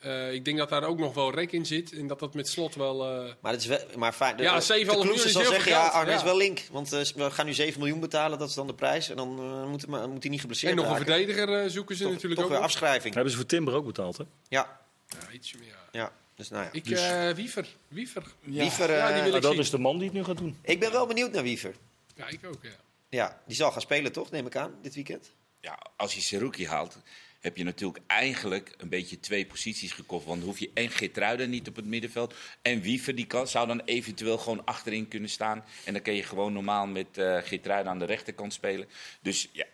[0.00, 1.92] Eh, ik denk dat daar ook nog wel rek in zit.
[1.92, 3.04] En dat dat met slot wel...
[3.26, 5.40] eh, Maar, het is wel, maar fijn, de, Ja, de 7,5 Kloes miljoen is zal
[5.40, 6.16] heel zeggen, ja, Arne ja.
[6.16, 6.62] is wel link.
[6.70, 9.08] Want eh, we gaan nu 7 miljoen betalen, dat is dan de prijs.
[9.10, 11.68] En dan eh, moet, hij, maar- moet hij niet geblesseerd en nog een verdediger eh,
[11.70, 13.14] zoeken ze Toch, natuurlijk toch ook weer afschrijving.
[13.14, 14.24] Hebben ze voor Timber ook betaald, hè?
[14.48, 16.00] Ja, Ja, ietsje meer, ja.
[16.00, 16.12] ja.
[16.34, 16.68] Dus nou ja.
[16.72, 17.66] Ik, Dus- eh, Wiever.
[17.88, 18.22] Wiever.
[18.40, 19.60] Ja, Wiever, ja, die wil Maar ik dat zien.
[19.60, 20.58] is de man die het nu gaat doen.
[20.62, 21.74] Ik ben wel benieuwd naar Wiever.
[22.14, 22.70] Ja, ik ook, ja.
[23.08, 25.30] Ja, die zal gaan spelen toch, neem ik aan, dit weekend?
[25.60, 26.96] Ja, als je Seruki haalt,
[27.40, 30.24] heb je natuurlijk eigenlijk een beetje twee posities gekocht.
[30.24, 32.34] Want dan hoef je en Geertruiden niet op het middenveld.
[32.62, 35.64] En Wiever die kan, zou dan eventueel gewoon achterin kunnen staan.
[35.84, 38.88] En dan kun je gewoon normaal met uh, Geertruiden aan de rechterkant spelen.
[39.22, 39.64] Dus ja,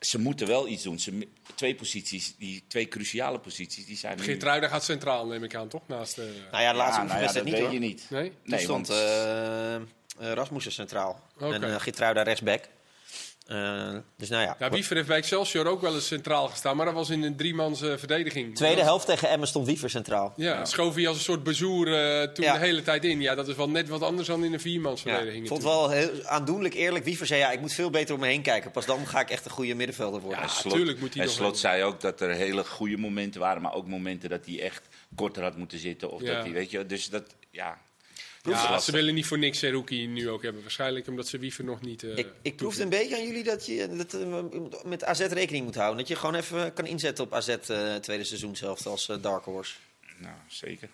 [0.00, 0.98] ze moeten wel iets doen.
[0.98, 4.22] Ze, twee posities, die twee cruciale posities, die zijn nu...
[4.22, 5.82] Geertruiden gaat centraal, neem ik aan, toch?
[5.86, 6.24] Naast, uh...
[6.50, 7.72] Nou ja, laatste ja, nou ja, dat niet, weet hoor.
[7.72, 8.06] je niet.
[8.10, 8.32] Nee?
[8.44, 9.82] Nee, stond want- eh, eh,
[10.18, 11.22] Rasmussen centraal.
[11.38, 11.76] En uh,
[12.12, 12.64] rechtsback.
[13.44, 14.56] Eh, dus nou ja.
[14.58, 17.36] Ja, Wiever heeft bij Excelsior ook wel eens centraal gestaan, maar dat was in een
[17.36, 18.54] driemans eh, verdediging.
[18.56, 20.32] Tweede helft tegen Emmen stond Wiever centraal.
[20.36, 22.52] Ja, schoof hij als een soort bezoer eh, toen Ja.
[22.52, 23.20] de hele tijd in.
[23.20, 25.42] Ja, dat is wel net wat anders dan in een viermans Ja, verdediging.
[25.42, 26.02] ik vond het natuurlijk.
[26.02, 27.04] wel heel aandoenlijk eerlijk.
[27.04, 28.70] Wiever zei ja, ik moet veel beter om me heen kijken.
[28.70, 30.38] Pas dan ga ik echt een goede middenvelder worden.
[30.38, 32.96] Ja, En Slot- tuurlijk moet hij en nog Slot zei ook dat er hele goede
[32.96, 34.82] momenten waren, maar ook momenten dat hij echt
[35.14, 36.10] korter had moeten zitten.
[36.10, 36.34] Of Ja.
[36.34, 37.78] dat hij, weet je, dus dat, ja.
[38.44, 40.62] Ja, ze willen niet voor niks Seruki nu ook hebben.
[40.62, 42.02] Waarschijnlijk omdat ze Wiever nog niet...
[42.02, 44.42] eh, Ik, ik proefde een beetje aan jullie dat je dat, eh,
[44.84, 45.98] met AZ rekening moet houden.
[45.98, 49.74] Dat je gewoon even kan inzetten op AZ eh, tweede seizoen zelf als Dark Horse.
[50.18, 50.88] Nou, zeker.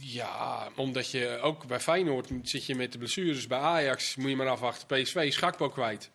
[0.00, 3.46] Ja, omdat je ook bij Feyenoord zit je met de blessures.
[3.46, 4.86] Bij Ajax moet je maar afwachten.
[5.02, 6.10] PSV is Gakpo kwijt.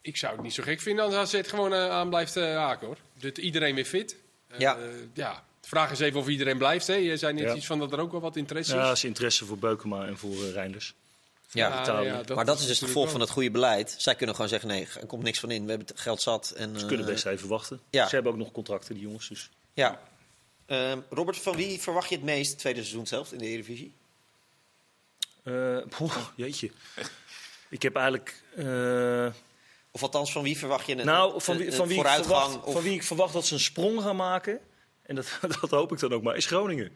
[0.00, 2.96] Ik zou het niet zo gek vinden als AZ gewoon aan blijft eh, haken hoor.
[3.20, 4.16] Dat iedereen weer fit.
[4.48, 4.78] Eh, Ja.
[5.14, 5.44] ja.
[5.62, 6.86] De vraag is even of iedereen blijft.
[6.86, 6.94] Hè.
[6.94, 7.54] Je zei net Ja.
[7.54, 8.90] iets van dat er ook wel wat interesse Ja, is.
[8.90, 10.94] is interesse voor Beukema en voor eh, Reinders.
[11.50, 11.82] Ja.
[11.82, 12.34] Italië.
[12.34, 13.94] maar dat is dus het gevolg van het goede beleid.
[13.98, 15.62] Zij kunnen gewoon zeggen, nee, er komt niks van in.
[15.64, 16.50] We hebben het geld zat.
[16.50, 17.80] En, Ze eh, kunnen best even wachten.
[17.90, 18.08] ja.
[18.08, 19.28] Ze hebben ook nog contracten, die jongens.
[19.28, 19.50] Dus.
[19.72, 20.00] Ja.
[20.66, 23.92] Ehm, Robert, van wie verwacht je het meest tweede seizoen zelf in de Eredivisie?
[25.42, 25.78] Eh,
[26.36, 26.70] jeetje.
[27.68, 28.42] Ik heb eigenlijk...
[28.56, 29.26] eh,
[29.90, 32.26] Of althans, van wie verwacht je een, nou, van wie, een van, wie vooruitgang?
[32.40, 34.60] verwacht, of- van wie ik verwacht dat ze een sprong gaan maken...
[35.12, 36.92] en dat, dat hoop ik dan ook maar, is Groningen.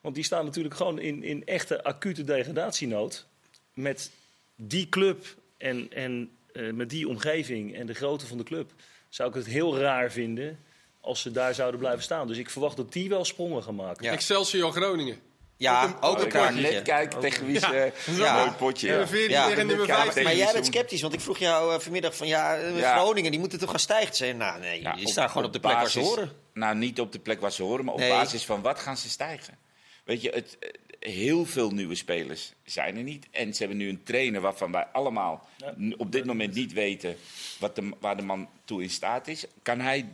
[0.00, 3.26] Want die staan natuurlijk gewoon in, in echte acute degradatienood.
[3.74, 4.10] Met
[4.56, 8.72] die club en, en eh, met die omgeving en de grootte van de club...
[9.08, 10.58] zou ik het heel raar vinden
[11.00, 12.26] als ze daar zouden blijven staan.
[12.26, 14.04] Dus ik verwacht dat die wel sprongen gaan maken.
[14.04, 14.12] Ja.
[14.12, 15.18] Excelsior Groningen.
[15.60, 16.60] Ja, Ook een- ook kaartje.
[16.60, 17.92] net kijken tegen wie ze...
[18.06, 18.36] Ja.
[18.36, 18.86] Mooi potje.
[18.88, 18.98] Ja.
[18.98, 19.06] Ja.
[19.06, 19.48] 14 Ja.
[19.48, 20.22] tegen nummer Ja, 15.
[20.22, 22.96] Maar jij bent sceptisch, want ik vroeg jou eh, vanmiddag van ja, eh, Ja.
[22.96, 24.14] Groningen, die moeten toch gaan stijgen?
[24.16, 26.32] Ze zei, nou nee, Ja, die staan gewoon op de plek waar ze horen.
[26.54, 29.08] Nou, niet op de plek waar ze horen, maar op basis van wat gaan ze
[29.08, 29.58] stijgen.
[30.04, 30.68] Weet je, het, eh,
[31.12, 33.26] heel veel nieuwe spelers zijn er niet.
[33.30, 35.74] En ze hebben nu een trainer waarvan wij allemaal Ja.
[35.96, 37.16] op dit moment niet weten
[37.58, 39.44] wat de, waar de man toe in staat is.
[39.62, 40.08] Kan hij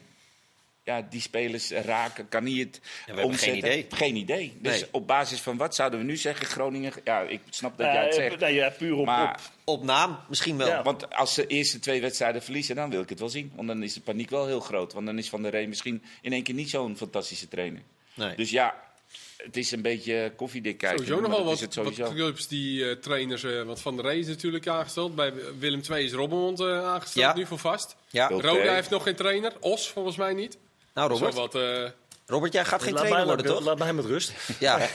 [0.87, 2.29] ja, die spelers raken?
[2.29, 2.81] Kan hij het
[3.25, 3.39] omzetten?
[3.39, 3.87] geen idee.
[3.91, 4.57] Geen idee.
[4.61, 4.89] Dus Nee.
[4.91, 6.93] op basis van wat zouden we nu zeggen, Groningen?
[7.05, 8.39] Ja, ik snap dat jij het Eh, zegt.
[8.41, 9.31] nee, ja, puur op, Maar-
[9.65, 10.67] op Op naam misschien wel.
[10.67, 10.83] Ja.
[10.83, 13.53] Want als ze de eerste twee wedstrijden verliezen, dan wil ik het wel zien.
[13.55, 14.93] Want dan is de paniek wel heel groot.
[14.93, 17.81] Want dan is Van der Rey misschien in één keer niet zo'n fantastische trainer.
[18.15, 18.37] Nee.
[18.37, 18.75] Dus ja,
[19.37, 20.99] het is een beetje koffiedik kijken.
[20.99, 23.81] Sowieso nog maar wel dat wat, is het wat clubs die eh, trainers, eh wat
[23.81, 25.15] Van der Rey is natuurlijk aangesteld.
[25.15, 27.35] Bij Willem II is Robbenmond eh, aangesteld, Ja.
[27.35, 27.97] nu voor vast.
[28.11, 28.29] ja.
[28.29, 29.53] Roda heeft nog geen trainer.
[29.61, 30.57] Os volgens mij niet.
[30.97, 31.91] Nou Robert, Zo wat, eh,
[32.27, 33.65] Robert, jij gaat geen laat, trainer mij, worden, laat, toch?
[33.67, 34.33] laat mij met rust.
[34.59, 34.79] Ja.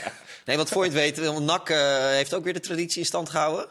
[0.44, 3.06] Nee, want voor je het weet, want NAC eh, heeft ook weer de traditie in
[3.06, 3.66] stand gehouden.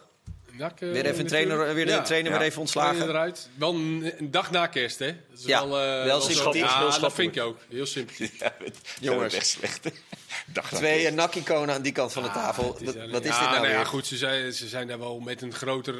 [0.51, 2.37] Nak, eh, Weer even een trainer, weer de Ja, trainer ja.
[2.37, 3.09] weer even ontslagen.
[3.09, 3.49] eruit.
[3.55, 5.05] Wel een, een dag na kerst, hè?
[5.29, 7.57] Dat is Ja, wel, eh, wel sympathiek, Ja, heel dat vind ik ook.
[7.69, 8.15] Heel simpel.
[8.39, 9.33] Ja, het Jongens.
[9.33, 9.89] echt slecht.
[10.53, 10.67] Dag.
[10.73, 12.63] Twee uh, NAC-iconen aan die kant van de Ah, tafel.
[12.67, 13.85] Wat, is ja, dit nou ja, weer?
[13.85, 15.95] goed, ze zijn, ze zijn daar wel met een groter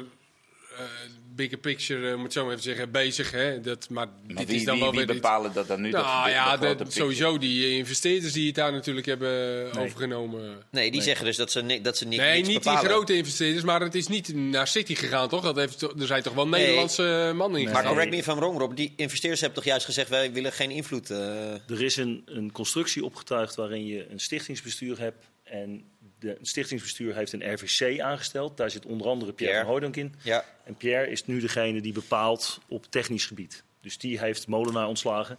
[0.76, 0.78] eh
[1.34, 3.30] bigger picture, eh, moet ik zo maar even zeggen, bezig.
[3.30, 3.60] Hè?
[3.60, 5.08] Dat, maar, Maar dit wie, is dan wie, wel wie weer...
[5.08, 5.90] dit- bepalen dat dan nu?
[5.90, 6.90] dat, nou de- ja, picture?
[6.90, 9.30] sowieso die eh, investeerders die het daar natuurlijk hebben
[9.78, 10.56] overgenomen.
[10.70, 12.80] Nee, die zeggen dus dat ze, ni- dat ze ni- Nee, niet bepalen.
[12.80, 15.42] die grote investeerders, maar het is niet naar City gegaan, toch?
[15.42, 18.58] Dat heeft, er zijn toch wel Nederlandse mannen in Maar correct me if I'm wrong,
[18.58, 18.76] Rob.
[18.76, 21.10] Die investeerders hebben toch juist gezegd, wij willen geen invloed.
[21.10, 25.24] eh, Er is een, een constructie opgetuigd waarin je een stichtingsbestuur hebt.
[25.44, 25.84] En
[26.22, 28.56] de, het stichtingsbestuur heeft een RVC aangesteld.
[28.56, 29.60] Daar zit onder andere Pierre, Pierre.
[29.60, 30.14] van Hooydonk in.
[30.22, 30.44] ja.
[30.64, 33.62] En Pierre is nu degene die bepaalt op technisch gebied.
[33.80, 35.38] Dus die heeft Molenaar ontslagen.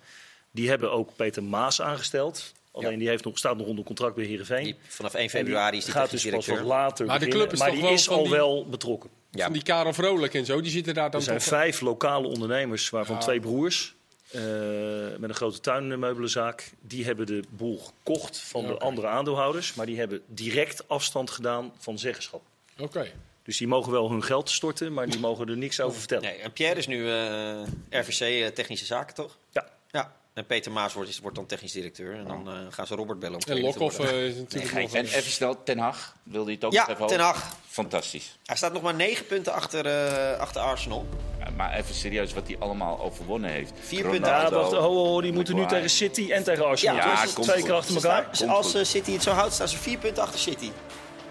[0.51, 2.53] Die hebben ook Peter Maas aangesteld.
[2.71, 2.97] Alleen Ja.
[2.97, 4.63] die heeft nog, staat nog onder contract bij Heerenveen.
[4.63, 6.67] Die, vanaf 1 februari is die gaat dus pas wat directeur.
[6.67, 9.09] later Maar de beginnen, club is maar toch die wel is al die- wel betrokken.
[9.31, 9.43] Ja.
[9.43, 11.47] Van die Karel Vrolijk en zo, die zitten daar dan Er zijn toch...
[11.47, 13.21] vijf lokale ondernemers, waarvan Ja.
[13.21, 13.95] twee broers.
[14.33, 16.71] Eh, met een grote tuinmeubelenzaak.
[16.81, 19.73] Die hebben de boel gekocht van de andere aandeelhouders.
[19.73, 22.41] Maar die hebben direct afstand gedaan van zeggenschap.
[22.77, 23.11] Oké.
[23.43, 26.23] Dus die mogen wel hun geld storten, maar die mogen er niks over vertellen.
[26.23, 29.37] Nee, en Pierre is nu eh, RVC eh, Technische Zaken, toch?
[29.51, 29.67] Ja.
[29.91, 30.15] Ja.
[30.33, 32.15] En Peter Maas wordt, is- wordt dan technisch directeur.
[32.15, 34.93] En dan eh, gaan ze Robert bellen om En Lokhoff eh, is natuurlijk Nee, nog...
[34.93, 37.19] En even snel, Ten Hag, wilde je het ook nog Ja, even ten?
[37.19, 37.55] Hag.
[37.69, 38.37] Fantastisch.
[38.45, 41.05] Hij staat nog maar 9 punten achter, eh, achter Arsenal.
[41.39, 43.71] Ja, maar even serieus, wat hij allemaal overwonnen heeft.
[43.79, 44.31] Vier Ronaldo, punten.
[44.31, 46.95] Ja, wacht, ho, ho, ho, die moeten nu tegen City en tegen Arsenal.
[46.95, 48.27] Ja, ja, komt Twee keer achter elkaar.
[48.31, 50.71] staan- als City het zo houdt, staan ze 4 punten achter City.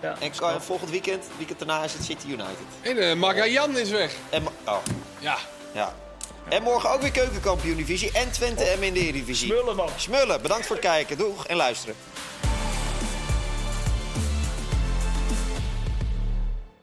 [0.03, 0.17] Ja.
[0.21, 2.47] En eh, volgend weekend, weekend daarna is het City United.
[2.81, 4.15] En eh Magajan is weg.
[4.31, 4.77] En, oh,
[5.19, 5.37] Ja.
[5.73, 5.95] ja.
[6.49, 9.47] En morgen ook weer keukenkampioen divisie en Twente M in de Eredivisie.
[9.47, 9.89] Smullen, man.
[9.97, 11.19] Smullen, bedankt voor het kijken.
[11.19, 11.95] Doeg en luisteren.